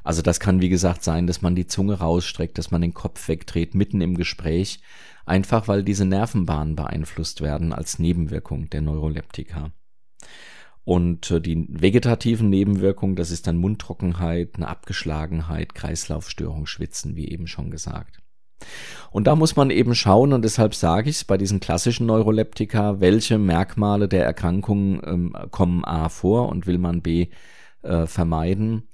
Also 0.02 0.22
das 0.22 0.40
kann, 0.40 0.60
wie 0.60 0.68
gesagt, 0.68 1.04
sein, 1.04 1.28
dass 1.28 1.42
man 1.42 1.54
die 1.54 1.68
Zunge 1.68 1.94
rausstreckt, 1.94 2.58
dass 2.58 2.72
man 2.72 2.80
den 2.80 2.94
Kopf 2.94 3.28
wegdreht, 3.28 3.76
mitten 3.76 4.00
im 4.00 4.16
Gespräch, 4.16 4.80
einfach 5.24 5.68
weil 5.68 5.84
diese 5.84 6.04
Nervenbahnen 6.04 6.74
beeinflusst 6.74 7.40
werden 7.40 7.72
als 7.72 8.00
Nebenwirkung 8.00 8.68
der 8.70 8.82
Neuroleptika. 8.82 9.70
Und 10.84 11.30
äh, 11.30 11.40
die 11.40 11.66
vegetativen 11.68 12.50
Nebenwirkungen, 12.50 13.14
das 13.14 13.30
ist 13.30 13.46
dann 13.46 13.56
Mundtrockenheit, 13.56 14.56
eine 14.56 14.66
Abgeschlagenheit, 14.66 15.76
Kreislaufstörung, 15.76 16.66
Schwitzen, 16.66 17.14
wie 17.14 17.28
eben 17.28 17.46
schon 17.46 17.70
gesagt. 17.70 18.21
Und 19.12 19.26
da 19.26 19.36
muss 19.36 19.56
man 19.56 19.70
eben 19.70 19.94
schauen, 19.94 20.32
und 20.32 20.42
deshalb 20.42 20.74
sage 20.74 21.10
ich 21.10 21.16
es 21.16 21.24
bei 21.24 21.36
diesen 21.36 21.60
klassischen 21.60 22.06
Neuroleptika, 22.06 23.00
welche 23.00 23.38
Merkmale 23.38 24.08
der 24.08 24.24
Erkrankung 24.24 25.02
ähm, 25.04 25.36
kommen 25.50 25.84
A 25.84 26.08
vor 26.08 26.48
und 26.48 26.66
will 26.66 26.78
man 26.78 27.02
B 27.02 27.28
äh, 27.82 28.06
vermeiden. 28.06 28.88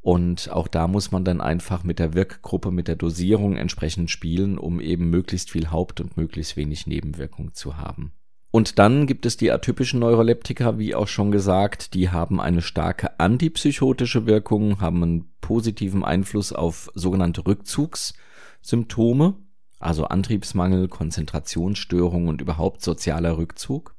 Und 0.00 0.50
auch 0.52 0.68
da 0.68 0.86
muss 0.86 1.10
man 1.10 1.24
dann 1.24 1.40
einfach 1.40 1.82
mit 1.82 1.98
der 1.98 2.14
Wirkgruppe, 2.14 2.70
mit 2.70 2.88
der 2.88 2.96
Dosierung 2.96 3.56
entsprechend 3.56 4.10
spielen, 4.10 4.58
um 4.58 4.80
eben 4.80 5.10
möglichst 5.10 5.50
viel 5.50 5.70
Haupt- 5.70 6.00
und 6.00 6.16
möglichst 6.16 6.56
wenig 6.56 6.86
Nebenwirkung 6.86 7.54
zu 7.54 7.78
haben. 7.78 8.12
Und 8.52 8.78
dann 8.78 9.08
gibt 9.08 9.26
es 9.26 9.36
die 9.36 9.50
atypischen 9.50 9.98
Neuroleptika, 9.98 10.78
wie 10.78 10.94
auch 10.94 11.08
schon 11.08 11.32
gesagt, 11.32 11.94
die 11.94 12.10
haben 12.10 12.40
eine 12.40 12.62
starke 12.62 13.18
antipsychotische 13.18 14.26
Wirkung, 14.26 14.80
haben 14.80 15.02
einen 15.02 15.32
positiven 15.40 16.04
Einfluss 16.04 16.52
auf 16.52 16.90
sogenannte 16.94 17.40
Rückzugs- 17.40 18.14
Symptome, 18.64 19.34
also 19.78 20.06
Antriebsmangel, 20.06 20.88
Konzentrationsstörung 20.88 22.28
und 22.28 22.40
überhaupt 22.40 22.82
sozialer 22.82 23.36
Rückzug. 23.36 23.94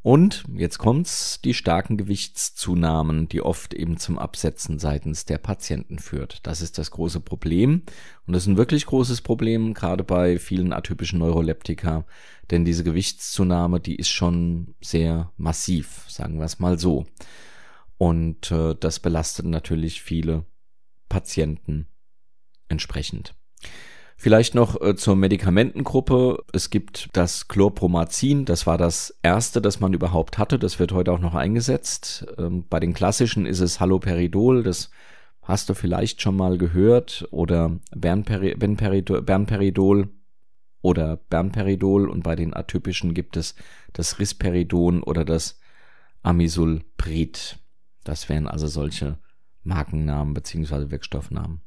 Und 0.00 0.44
jetzt 0.54 0.78
kommt's, 0.78 1.40
die 1.42 1.54
starken 1.54 1.96
Gewichtszunahmen, 1.96 3.28
die 3.28 3.42
oft 3.42 3.74
eben 3.74 3.96
zum 3.96 4.16
Absetzen 4.16 4.78
seitens 4.78 5.24
der 5.24 5.38
Patienten 5.38 5.98
führt. 5.98 6.46
Das 6.46 6.62
ist 6.62 6.78
das 6.78 6.92
große 6.92 7.18
Problem. 7.18 7.82
Und 8.24 8.32
das 8.32 8.44
ist 8.44 8.46
ein 8.46 8.56
wirklich 8.56 8.86
großes 8.86 9.22
Problem, 9.22 9.74
gerade 9.74 10.04
bei 10.04 10.38
vielen 10.38 10.72
atypischen 10.72 11.18
Neuroleptika. 11.18 12.06
Denn 12.52 12.64
diese 12.64 12.84
Gewichtszunahme, 12.84 13.80
die 13.80 13.96
ist 13.96 14.10
schon 14.10 14.76
sehr 14.80 15.32
massiv, 15.36 16.04
sagen 16.08 16.38
wir 16.38 16.44
es 16.44 16.60
mal 16.60 16.78
so. 16.78 17.06
Und 17.98 18.52
äh, 18.52 18.76
das 18.78 19.00
belastet 19.00 19.46
natürlich 19.46 20.00
viele 20.00 20.46
Patienten 21.08 21.88
entsprechend. 22.68 23.34
Vielleicht 24.20 24.56
noch 24.56 24.80
äh, 24.80 24.96
zur 24.96 25.14
Medikamentengruppe. 25.14 26.42
Es 26.52 26.70
gibt 26.70 27.08
das 27.12 27.46
Chlorpromazin. 27.46 28.46
Das 28.46 28.66
war 28.66 28.76
das 28.76 29.16
erste, 29.22 29.62
das 29.62 29.78
man 29.78 29.92
überhaupt 29.92 30.38
hatte. 30.38 30.58
Das 30.58 30.80
wird 30.80 30.90
heute 30.90 31.12
auch 31.12 31.20
noch 31.20 31.36
eingesetzt. 31.36 32.26
Ähm, 32.36 32.64
bei 32.68 32.80
den 32.80 32.94
klassischen 32.94 33.46
ist 33.46 33.60
es 33.60 33.78
Haloperidol. 33.78 34.64
Das 34.64 34.90
hast 35.40 35.68
du 35.68 35.74
vielleicht 35.74 36.20
schon 36.20 36.36
mal 36.36 36.58
gehört. 36.58 37.28
Oder 37.30 37.78
Bernperi 37.94 38.56
Bernperidol 38.56 40.08
oder 40.82 41.16
Bernperidol. 41.16 42.08
Und 42.08 42.24
bei 42.24 42.34
den 42.34 42.54
atypischen 42.54 43.14
gibt 43.14 43.36
es 43.36 43.54
das 43.92 44.18
Risperidon 44.18 45.00
oder 45.00 45.24
das 45.24 45.60
Amisulprid. 46.24 47.60
Das 48.02 48.28
wären 48.28 48.48
also 48.48 48.66
solche 48.66 49.20
Markennamen 49.62 50.34
beziehungsweise 50.34 50.90
Wirkstoffnamen. 50.90 51.60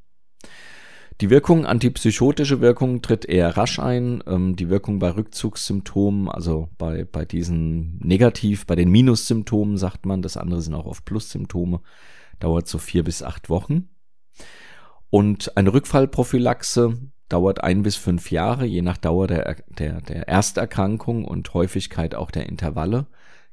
Die 1.22 1.30
Wirkung, 1.30 1.68
antipsychotische 1.68 2.62
Wirkung, 2.62 3.04
tritt 3.04 3.26
eher 3.26 3.56
rasch 3.56 3.78
ein. 3.78 4.24
Ähm, 4.26 4.56
die 4.56 4.70
Wirkung 4.70 4.98
bei 4.98 5.12
Rückzugssymptomen, 5.12 6.28
also 6.28 6.70
bei, 6.80 7.06
bei 7.06 7.26
diesen 7.26 8.00
Negativ, 8.00 8.66
bei 8.66 8.74
den 8.74 8.90
Minussymptomen 8.90 9.78
sagt 9.78 10.08
man, 10.08 10.24
das 10.24 10.36
andere 10.36 10.64
sind 10.64 10.74
auch 10.74 10.88
oft 10.88 11.06
Plussymptome, 11.06 11.82
dauert 12.40 12.68
so 12.68 12.80
vier 12.80 13.04
bis 13.04 13.22
acht 13.22 13.52
Wochen. 13.52 13.90
Und 15.12 15.56
eine 15.58 15.72
Rückfallprophylaxe 15.74 16.98
dauert 17.30 17.64
ein 17.64 17.84
bis 17.84 17.98
fünf 17.98 18.32
Jahre, 18.32 18.66
je 18.66 18.82
nach 18.82 18.98
Dauer 18.98 19.28
der, 19.28 19.58
der, 19.78 20.02
der 20.02 20.28
Ersterkrankung 20.28 21.24
und 21.24 21.54
Häufigkeit 21.54 22.16
auch 22.16 22.32
der 22.32 22.48
Intervalle. 22.50 23.06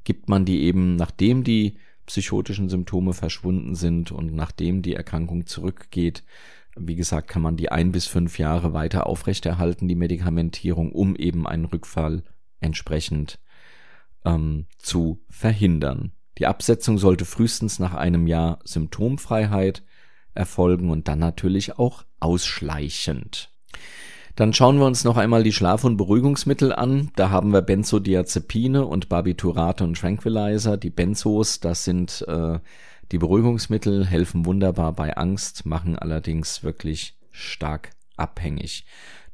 Gibt 0.05 0.31
man 0.31 0.47
die 0.47 0.63
eben, 0.63 0.97
nachdem 0.97 1.45
die 1.45 1.77
psychotischen 2.07 2.71
Symptome 2.71 3.13
verschwunden 3.13 3.75
sind 3.75 4.11
und 4.11 4.35
nachdem 4.35 4.81
die 4.81 4.95
Erkrankung 4.95 5.47
zurückgeht, 5.47 6.25
wie 6.81 6.97
gesagt, 6.97 7.29
kann 7.29 7.43
man 7.43 7.57
die 7.57 7.71
ein 7.71 7.93
bis 7.93 8.07
fünf 8.07 8.38
Jahre 8.38 8.73
weiter 8.73 9.07
aufrechterhalten, 9.07 9.88
die 9.88 9.95
Medikamentierung, 9.95 10.93
um 10.93 11.17
eben 11.17 11.47
einen 11.47 11.64
Rückfall 11.64 12.23
entsprechend 12.61 13.38
ähm, 14.25 14.67
zu 14.79 15.21
verhindern. 15.29 16.12
Die 16.38 16.47
Absetzung 16.47 16.99
sollte 16.99 17.25
frühestens 17.25 17.79
nach 17.79 17.95
einem 17.95 18.27
Jahr 18.27 18.61
Symptomfreiheit 18.64 19.83
erfolgen 20.35 20.91
und 20.91 21.09
dann 21.09 21.19
natürlich 21.19 21.79
auch 21.79 22.05
ausschleichend. 22.21 23.51
Dann 24.37 24.53
schauen 24.53 24.79
wir 24.79 24.87
uns 24.87 25.03
noch 25.03 25.17
einmal 25.17 25.43
die 25.43 25.53
Schlaf- 25.53 25.83
und 25.83 25.97
Beruhigungsmittel 25.97 26.73
an. 26.73 27.11
Da 27.17 27.31
haben 27.31 27.53
wir 27.53 27.61
Benzodiazepine 27.61 28.87
und 28.87 29.09
Barbiturate 29.09 29.83
und 29.83 29.99
Tranquilizer. 29.99 30.77
Die 30.77 30.91
Benzos, 30.91 31.59
das 31.59 31.83
sind 31.83 32.25
äh, 32.29 32.61
die 33.12 33.18
Beruhigungsmittel 33.18 34.07
helfen 34.07 34.44
wunderbar 34.44 34.92
bei 34.92 35.16
Angst, 35.16 35.66
machen 35.66 35.99
allerdings 35.99 36.62
wirklich 36.62 37.18
stark 37.31 37.90
abhängig. 38.16 38.85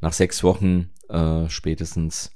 Nach 0.01 0.13
sechs 0.13 0.43
Wochen 0.45 0.91
äh, 1.09 1.49
spätestens 1.49 2.31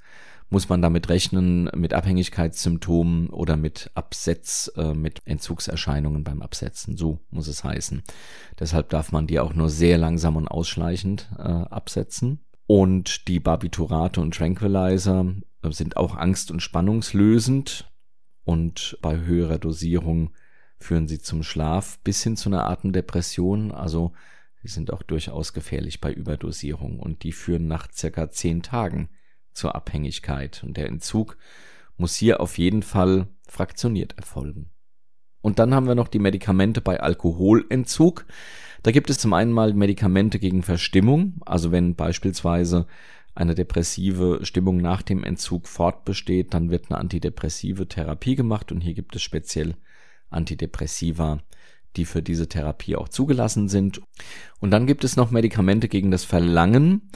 muss 0.50 0.68
man 0.68 0.80
damit 0.80 1.08
rechnen 1.08 1.70
mit 1.76 1.92
Abhängigkeitssymptomen 1.92 3.28
oder 3.28 3.56
mit 3.56 3.90
Absetz, 3.94 4.72
äh, 4.76 4.94
mit 4.94 5.20
Entzugserscheinungen 5.26 6.24
beim 6.24 6.40
Absetzen. 6.40 6.96
So 6.96 7.20
muss 7.30 7.48
es 7.48 7.64
heißen. 7.64 8.02
Deshalb 8.58 8.88
darf 8.88 9.12
man 9.12 9.26
die 9.26 9.40
auch 9.40 9.52
nur 9.52 9.68
sehr 9.68 9.98
langsam 9.98 10.36
und 10.36 10.48
ausschleichend 10.48 11.30
äh, 11.38 11.42
absetzen. 11.42 12.40
Und 12.66 13.28
die 13.28 13.40
Barbiturate 13.40 14.20
und 14.20 14.34
Tranquilizer 14.34 15.34
äh, 15.62 15.70
sind 15.70 15.96
auch 15.96 16.16
angst- 16.16 16.50
und 16.50 16.60
spannungslösend 16.60 17.90
und 18.44 18.98
bei 19.02 19.18
höherer 19.18 19.58
Dosierung 19.58 20.30
führen 20.78 21.08
sie 21.08 21.18
zum 21.18 21.42
Schlaf 21.42 21.98
bis 22.00 22.22
hin 22.22 22.36
zu 22.36 22.48
einer 22.48 22.68
Atemdepression. 22.68 23.72
Also 23.72 24.12
sie 24.62 24.68
sind 24.68 24.92
auch 24.92 25.02
durchaus 25.02 25.52
gefährlich 25.52 26.00
bei 26.00 26.12
Überdosierung 26.12 27.00
und 27.00 27.22
die 27.22 27.32
führen 27.32 27.66
nach 27.66 27.88
circa 27.92 28.30
zehn 28.30 28.62
Tagen 28.62 29.08
zur 29.52 29.74
Abhängigkeit. 29.74 30.62
Und 30.64 30.76
der 30.76 30.86
Entzug 30.86 31.36
muss 31.96 32.14
hier 32.14 32.40
auf 32.40 32.58
jeden 32.58 32.82
Fall 32.82 33.28
fraktioniert 33.46 34.16
erfolgen. 34.16 34.70
Und 35.40 35.58
dann 35.58 35.74
haben 35.74 35.86
wir 35.86 35.94
noch 35.94 36.08
die 36.08 36.18
Medikamente 36.18 36.80
bei 36.80 37.00
Alkoholentzug. 37.00 38.26
Da 38.82 38.90
gibt 38.90 39.10
es 39.10 39.18
zum 39.18 39.32
einen 39.32 39.52
mal 39.52 39.72
Medikamente 39.74 40.38
gegen 40.38 40.62
Verstimmung, 40.62 41.40
also 41.44 41.72
wenn 41.72 41.94
beispielsweise 41.94 42.86
eine 43.34 43.54
depressive 43.54 44.40
Stimmung 44.42 44.78
nach 44.78 45.02
dem 45.02 45.22
Entzug 45.22 45.68
fortbesteht, 45.68 46.54
dann 46.54 46.70
wird 46.70 46.90
eine 46.90 46.98
antidepressive 46.98 47.86
Therapie 47.86 48.34
gemacht 48.34 48.72
und 48.72 48.80
hier 48.80 48.94
gibt 48.94 49.14
es 49.14 49.22
speziell 49.22 49.74
Antidepressiva, 50.30 51.38
die 51.96 52.04
für 52.04 52.22
diese 52.22 52.48
Therapie 52.48 52.96
auch 52.96 53.08
zugelassen 53.08 53.68
sind. 53.68 54.00
Und 54.60 54.70
dann 54.70 54.86
gibt 54.86 55.04
es 55.04 55.16
noch 55.16 55.30
Medikamente 55.30 55.88
gegen 55.88 56.10
das 56.10 56.24
Verlangen. 56.24 57.10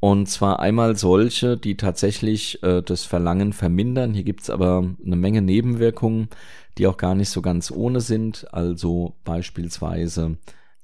Und 0.00 0.28
zwar 0.28 0.60
einmal 0.60 0.96
solche, 0.96 1.56
die 1.56 1.76
tatsächlich 1.76 2.62
äh, 2.62 2.82
das 2.82 3.04
Verlangen 3.04 3.54
vermindern. 3.54 4.12
Hier 4.12 4.24
gibt 4.24 4.42
es 4.42 4.50
aber 4.50 4.94
eine 5.04 5.16
Menge 5.16 5.40
Nebenwirkungen, 5.40 6.28
die 6.76 6.86
auch 6.86 6.98
gar 6.98 7.14
nicht 7.14 7.30
so 7.30 7.40
ganz 7.40 7.70
ohne 7.70 8.02
sind. 8.02 8.52
Also 8.52 9.16
beispielsweise 9.24 10.36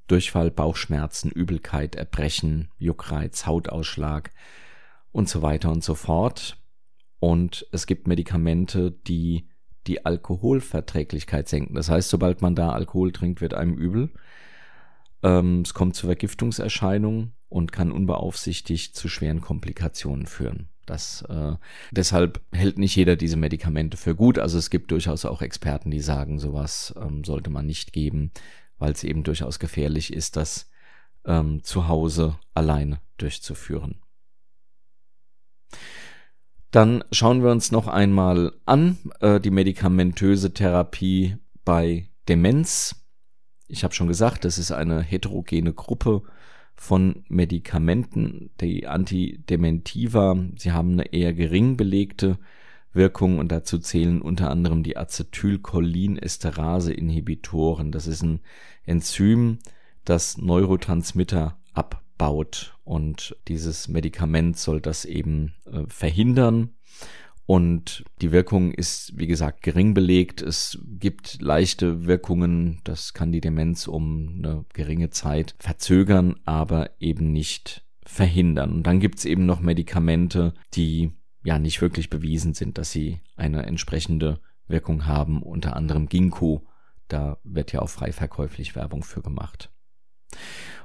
Durchfall, 0.07 0.51
Bauchschmerzen, 0.51 1.31
Übelkeit, 1.31 1.97
Erbrechen, 1.97 2.71
Juckreiz, 2.79 3.45
Hautausschlag 3.47 4.31
und 5.13 5.29
so 5.29 5.43
weiter 5.43 5.71
und 5.71 5.85
so 5.85 5.95
fort. 5.95 6.57
Und 7.19 7.67
es 7.73 7.87
gibt 7.87 8.07
Medikamente, 8.07 8.91
die 9.07 9.50
die 9.87 10.05
Alkoholverträglichkeit 10.05 11.49
senken. 11.49 11.75
Das 11.75 11.89
heißt, 11.89 12.09
sobald 12.09 12.43
man 12.43 12.55
da 12.55 12.73
Alkohol 12.73 13.13
trinkt, 13.13 13.41
wird 13.41 13.55
einem 13.55 13.75
übel. 13.75 14.11
Ähm, 15.23 15.63
es 15.63 15.75
kommt 15.75 15.97
zu 15.97 16.07
Vergiftungserscheinungen 16.07 17.33
und 17.49 17.73
kann 17.73 17.93
unbeaufsichtigt 17.93 18.97
zu 18.97 19.09
schweren 19.09 19.41
Komplikationen 19.41 20.27
führen. 20.27 20.69
Das, 20.87 21.23
äh, 21.29 21.55
deshalb 21.93 22.41
hält 22.53 22.79
nicht 22.79 22.97
jeder 22.97 23.17
diese 23.17 23.37
Medikamente 23.37 23.97
für 23.97 24.15
gut. 24.15 24.39
Also 24.39 24.59
es 24.59 24.71
gibt 24.71 24.91
durchaus 24.91 25.25
auch 25.25 25.43
Experten, 25.43 25.91
die 25.91 26.01
sagen, 26.01 26.39
sowas 26.39 26.95
ähm, 27.01 27.25
sollte 27.25 27.51
man 27.51 27.67
nicht 27.67 27.93
geben, 27.93 28.33
weil 28.79 28.93
es 28.93 29.05
eben 29.05 29.23
durchaus 29.23 29.59
gefährlich 29.59 30.13
ist, 30.13 30.37
das 30.37 30.71
ähm, 31.25 31.63
zu 31.63 31.87
Hause 31.87 32.39
alleine 32.55 33.01
durchzuführen. 33.19 34.01
Dann 36.71 37.03
schauen 37.11 37.43
wir 37.43 37.51
uns 37.51 37.73
noch 37.73 37.89
einmal 37.89 38.53
an 38.65 38.97
äh, 39.21 39.41
die 39.41 39.51
medikamentöse 39.51 40.55
Therapie 40.55 41.37
bei 41.65 42.09
Demenz. 42.29 42.95
Ich 43.67 43.83
habe 43.83 43.93
schon 43.95 44.07
gesagt, 44.07 44.45
das 44.45 44.59
ist 44.59 44.71
eine 44.71 45.03
heterogene 45.03 45.73
Gruppe 45.73 46.23
von 46.77 47.25
Medikamenten, 47.29 48.51
die 48.61 48.87
Antidementiva. 48.87 50.37
Sie 50.57 50.71
haben 50.71 50.93
eine 50.93 51.13
eher 51.13 51.33
gering 51.33 51.77
belegte 51.77 52.39
Wirkung 52.93 53.39
und 53.39 53.53
dazu 53.53 53.79
zählen 53.79 54.21
unter 54.23 54.51
anderem 54.51 54.85
die 54.85 54.97
Acetylcholinesterase-Inhibitoren. 54.97 57.93
Das 57.93 58.07
ist 58.07 58.23
ein 58.23 58.41
Enzym, 58.85 59.59
das 60.05 60.39
Neurotransmitter 60.39 61.59
ab 61.73 62.03
baut. 62.21 62.77
Und 62.85 63.35
dieses 63.49 63.89
Medikament 63.89 64.59
soll 64.59 64.83
das 64.83 65.07
eben 65.07 65.55
äh, 65.65 65.85
verhindern. 65.89 66.75
Und 67.47 68.05
die 68.21 68.31
Wirkung 68.31 68.73
ist, 68.73 69.15
wie 69.17 69.27
gesagt, 69.27 69.63
gering 69.63 69.95
belegt. 69.95 70.43
Es 70.43 70.79
gibt 70.87 71.41
leichte 71.41 72.05
Wirkungen. 72.05 72.83
Das 72.85 73.15
kann 73.15 73.33
die 73.33 73.41
Demenz 73.41 73.89
um 73.89 74.35
eine 74.37 74.67
geringe 74.75 75.09
Zeit 75.09 75.55
verzögern, 75.59 76.37
aber 76.45 76.91
eben 77.01 77.33
nicht 77.33 77.87
verhindern. 78.05 78.71
Und 78.73 78.83
dann 78.87 79.01
gibt 79.01 79.19
es 79.19 79.25
eben 79.25 79.47
noch 79.47 79.61
Medikamente, 79.61 80.53
die 80.75 81.13
ja 81.43 81.59
nicht 81.59 81.81
wirklich 81.81 82.11
bewiesen 82.11 82.53
sind, 82.53 82.77
dass 82.77 82.93
sie 82.93 83.21
eine 83.35 83.65
entsprechende 83.65 84.41
Wirkung 84.69 85.07
haben. 85.07 85.43
Unter 85.43 85.75
anderem 85.75 86.07
Ginkgo. 86.07 86.67
Da 87.09 87.39
wird 87.45 87.73
ja 87.73 87.81
auch 87.81 87.89
frei 87.89 88.13
verkäuflich 88.13 88.77
Werbung 88.77 89.03
für 89.03 89.23
gemacht. 89.23 89.71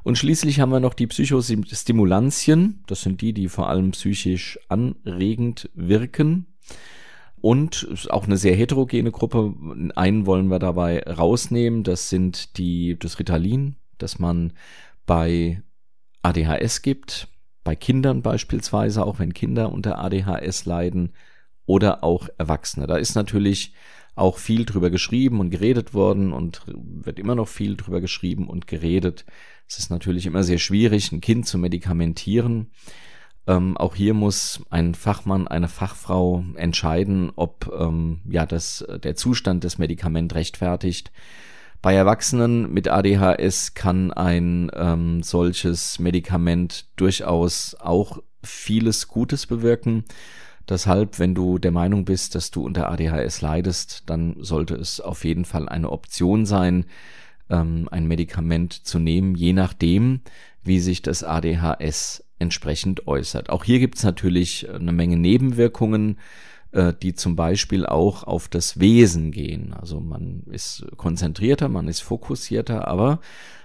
Und 0.04 0.20
schließlich 0.20 0.60
haben 0.60 0.72
wir 0.72 0.80
noch 0.80 0.94
die 0.94 1.08
Psychostimulantien. 1.08 2.84
Das 2.86 3.02
sind 3.02 3.22
die, 3.22 3.34
die 3.34 3.50
vor 3.50 3.70
allem 3.70 3.90
psychisch 3.92 4.60
anregend 4.70 5.70
wirken. 5.74 6.46
Und 7.42 7.88
auch 8.10 8.26
eine 8.26 8.38
sehr 8.38 8.56
heterogene 8.56 9.12
Gruppe. 9.12 9.56
Einen 9.96 10.26
wollen 10.28 10.48
wir 10.48 10.60
dabei 10.60 11.02
rausnehmen. 11.04 11.84
Das 11.84 12.10
sind 12.10 12.58
die, 12.58 13.00
das 13.00 13.18
Ritalin, 13.18 13.78
das 13.98 14.20
man 14.20 14.54
bei 15.08 15.64
ADHS 16.22 16.84
gibt. 16.84 17.28
Bei 17.64 17.76
Kindern 17.76 18.22
beispielsweise, 18.22 19.04
auch 19.04 19.18
wenn 19.18 19.34
Kinder 19.34 19.72
unter 19.72 19.98
ADHS 19.98 20.66
leiden. 20.66 21.14
Oder 21.66 22.04
auch 22.04 22.30
Erwachsene. 22.38 22.86
Da 22.86 22.98
ist 22.98 23.16
natürlich 23.16 23.74
auch 24.16 24.38
viel 24.38 24.66
drüber 24.66 24.90
geschrieben 24.90 25.40
und 25.40 25.50
geredet 25.50 25.94
worden 25.94 26.32
und 26.32 26.62
wird 26.68 27.20
immer 27.20 27.36
noch 27.36 27.48
viel 27.48 27.76
drüber 27.76 28.02
geschrieben 28.02 28.48
und 28.48 28.66
geredet. 28.66 29.26
Es 29.68 29.78
ist 29.78 29.90
natürlich 29.90 30.26
immer 30.26 30.44
sehr 30.44 30.58
schwierig, 30.58 31.12
ein 31.12 31.22
Kind 31.22 31.48
zu 31.48 31.58
medikamentieren. 31.58 32.72
Ähm, 33.48 33.78
auch 33.78 33.96
hier 33.96 34.14
muss 34.14 34.64
ein 34.70 34.96
Fachmann, 34.96 35.48
eine 35.48 35.68
Fachfrau 35.68 36.44
entscheiden, 36.56 37.32
ob 37.36 37.72
ähm, 37.78 38.22
ja 38.28 38.46
das, 38.46 38.86
der 39.04 39.16
Zustand 39.16 39.64
des 39.64 39.78
Medikament 39.78 40.34
rechtfertigt. 40.34 41.12
Bei 41.82 41.94
Erwachsenen 41.94 42.74
mit 42.74 42.88
ADHS 42.88 43.76
kann 43.76 44.12
ein 44.12 44.72
ähm, 44.74 45.22
solches 45.22 46.00
Medikament 46.00 46.88
durchaus 46.96 47.76
auch 47.80 48.24
vieles 48.42 49.08
Gutes 49.08 49.46
bewirken. 49.46 50.06
Deshalb, 50.68 51.20
wenn 51.20 51.36
du 51.36 51.60
der 51.60 51.72
Meinung 51.72 52.06
bist, 52.06 52.36
dass 52.36 52.52
du 52.52 52.66
unter 52.66 52.90
ADHS 52.90 53.42
leidest, 53.42 54.04
dann 54.08 54.36
sollte 54.40 54.76
es 54.76 55.00
auf 55.00 55.24
jeden 55.24 55.46
Fall 55.46 55.70
eine 55.70 55.92
Option 55.92 56.46
sein, 56.46 56.86
ähm, 57.50 57.88
ein 57.92 58.08
Medikament 58.08 58.74
zu 58.74 59.00
nehmen, 59.00 59.36
je 59.36 59.54
nachdem, 59.54 60.22
wie 60.64 60.80
sich 60.80 61.02
das 61.02 61.24
ADHS 61.24 62.24
entsprechend 62.40 63.08
äußert. 63.08 63.50
Auch 63.50 63.64
hier 63.64 63.80
gibt 63.80 63.98
es 63.98 64.04
natürlich 64.04 64.70
eine 64.70 64.92
Menge 64.92 65.18
Nebenwirkungen, 65.18 66.18
äh, 66.76 66.94
die 66.94 67.16
zum 67.16 67.36
Beispiel 67.36 67.86
auch 67.86 68.24
auf 68.24 68.48
das 68.50 68.80
Wesen 68.80 69.32
gehen. 69.32 69.74
Also 69.74 70.02
man 70.02 70.44
ist 70.52 70.86
konzentrierter, 70.98 71.70
man 71.70 71.88
ist 71.88 72.02
fokussierter, 72.02 72.88
aber 72.88 73.22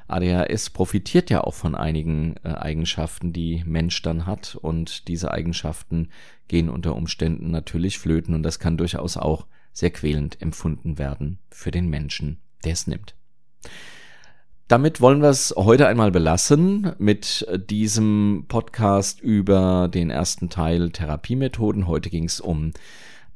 ADHS 0.06 0.70
profitiert 0.70 1.28
ja 1.28 1.42
auch 1.42 1.54
von 1.54 1.74
einigen 1.74 2.36
äh, 2.44 2.48
Eigenschaften, 2.50 3.32
die 3.32 3.62
Mensch 3.66 4.00
dann 4.02 4.26
hat 4.26 4.54
und 4.54 5.08
diese 5.08 5.30
Eigenschaften 5.32 6.08
gehen 6.48 6.68
unter 6.68 6.96
Umständen 6.96 7.50
natürlich 7.50 7.98
flöten 7.98 8.34
und 8.34 8.42
das 8.42 8.58
kann 8.58 8.76
durchaus 8.76 9.16
auch 9.16 9.46
sehr 9.72 9.90
quälend 9.90 10.40
empfunden 10.40 10.98
werden 10.98 11.38
für 11.50 11.70
den 11.70 11.88
Menschen, 11.88 12.40
der 12.64 12.72
es 12.72 12.86
nimmt. 12.86 13.14
Damit 14.70 15.00
wollen 15.00 15.20
wir 15.20 15.30
es 15.30 15.52
heute 15.56 15.88
einmal 15.88 16.12
belassen 16.12 16.92
mit 16.98 17.44
diesem 17.68 18.44
Podcast 18.46 19.20
über 19.20 19.88
den 19.88 20.10
ersten 20.10 20.48
Teil 20.48 20.90
Therapiemethoden. 20.90 21.88
Heute 21.88 22.08
ging 22.08 22.26
es 22.26 22.40
um 22.40 22.70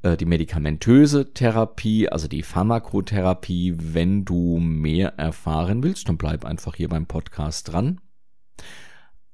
äh, 0.05 0.17
die 0.17 0.27
medikamentöse 0.27 1.35
Therapie, 1.35 2.09
also 2.09 2.29
die 2.29 2.45
Pharmakotherapie. 2.45 3.75
Wenn 3.77 4.25
du 4.25 4.61
mehr 4.61 5.19
erfahren 5.19 5.83
willst, 5.83 6.09
dann 6.09 6.19
bleib 6.19 6.45
einfach 6.45 6.77
hier 6.77 6.89
beim 6.89 7.07
Podcast 7.07 7.73
dran. 7.73 8.01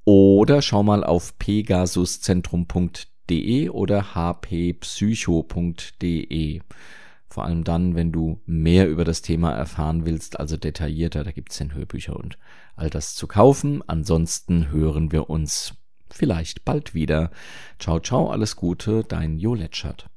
Oder 0.06 0.62
schau 0.62 0.82
mal 0.82 1.04
auf 1.04 1.38
pegasuszentrum.de 1.38 3.68
oder 3.68 4.14
hppsycho.de. 4.14 5.02
Vor 7.30 7.44
allem 7.44 7.62
dann, 7.62 7.94
wenn 7.94 8.10
du 8.10 8.40
mehr 8.44 8.88
über 8.88 9.04
das 9.04 9.22
Thema 9.22 9.52
erfahren 9.52 10.04
willst, 10.04 10.40
also 10.40 10.56
detaillierter, 10.56 11.22
da 11.22 11.30
gibt's 11.30 11.58
den 11.58 11.74
Hörbücher 11.74 12.16
und 12.16 12.38
all 12.74 12.90
das 12.90 13.14
zu 13.14 13.28
kaufen. 13.28 13.82
Ansonsten 13.86 14.70
hören 14.70 15.12
wir 15.12 15.30
uns 15.30 15.74
vielleicht 16.10 16.64
bald 16.64 16.92
wieder. 16.92 17.30
Ciao, 17.78 18.00
ciao, 18.00 18.30
alles 18.30 18.56
Gute, 18.56 19.04
dein 19.04 19.38
Jo 19.38 19.54
Letschert. 19.54 20.09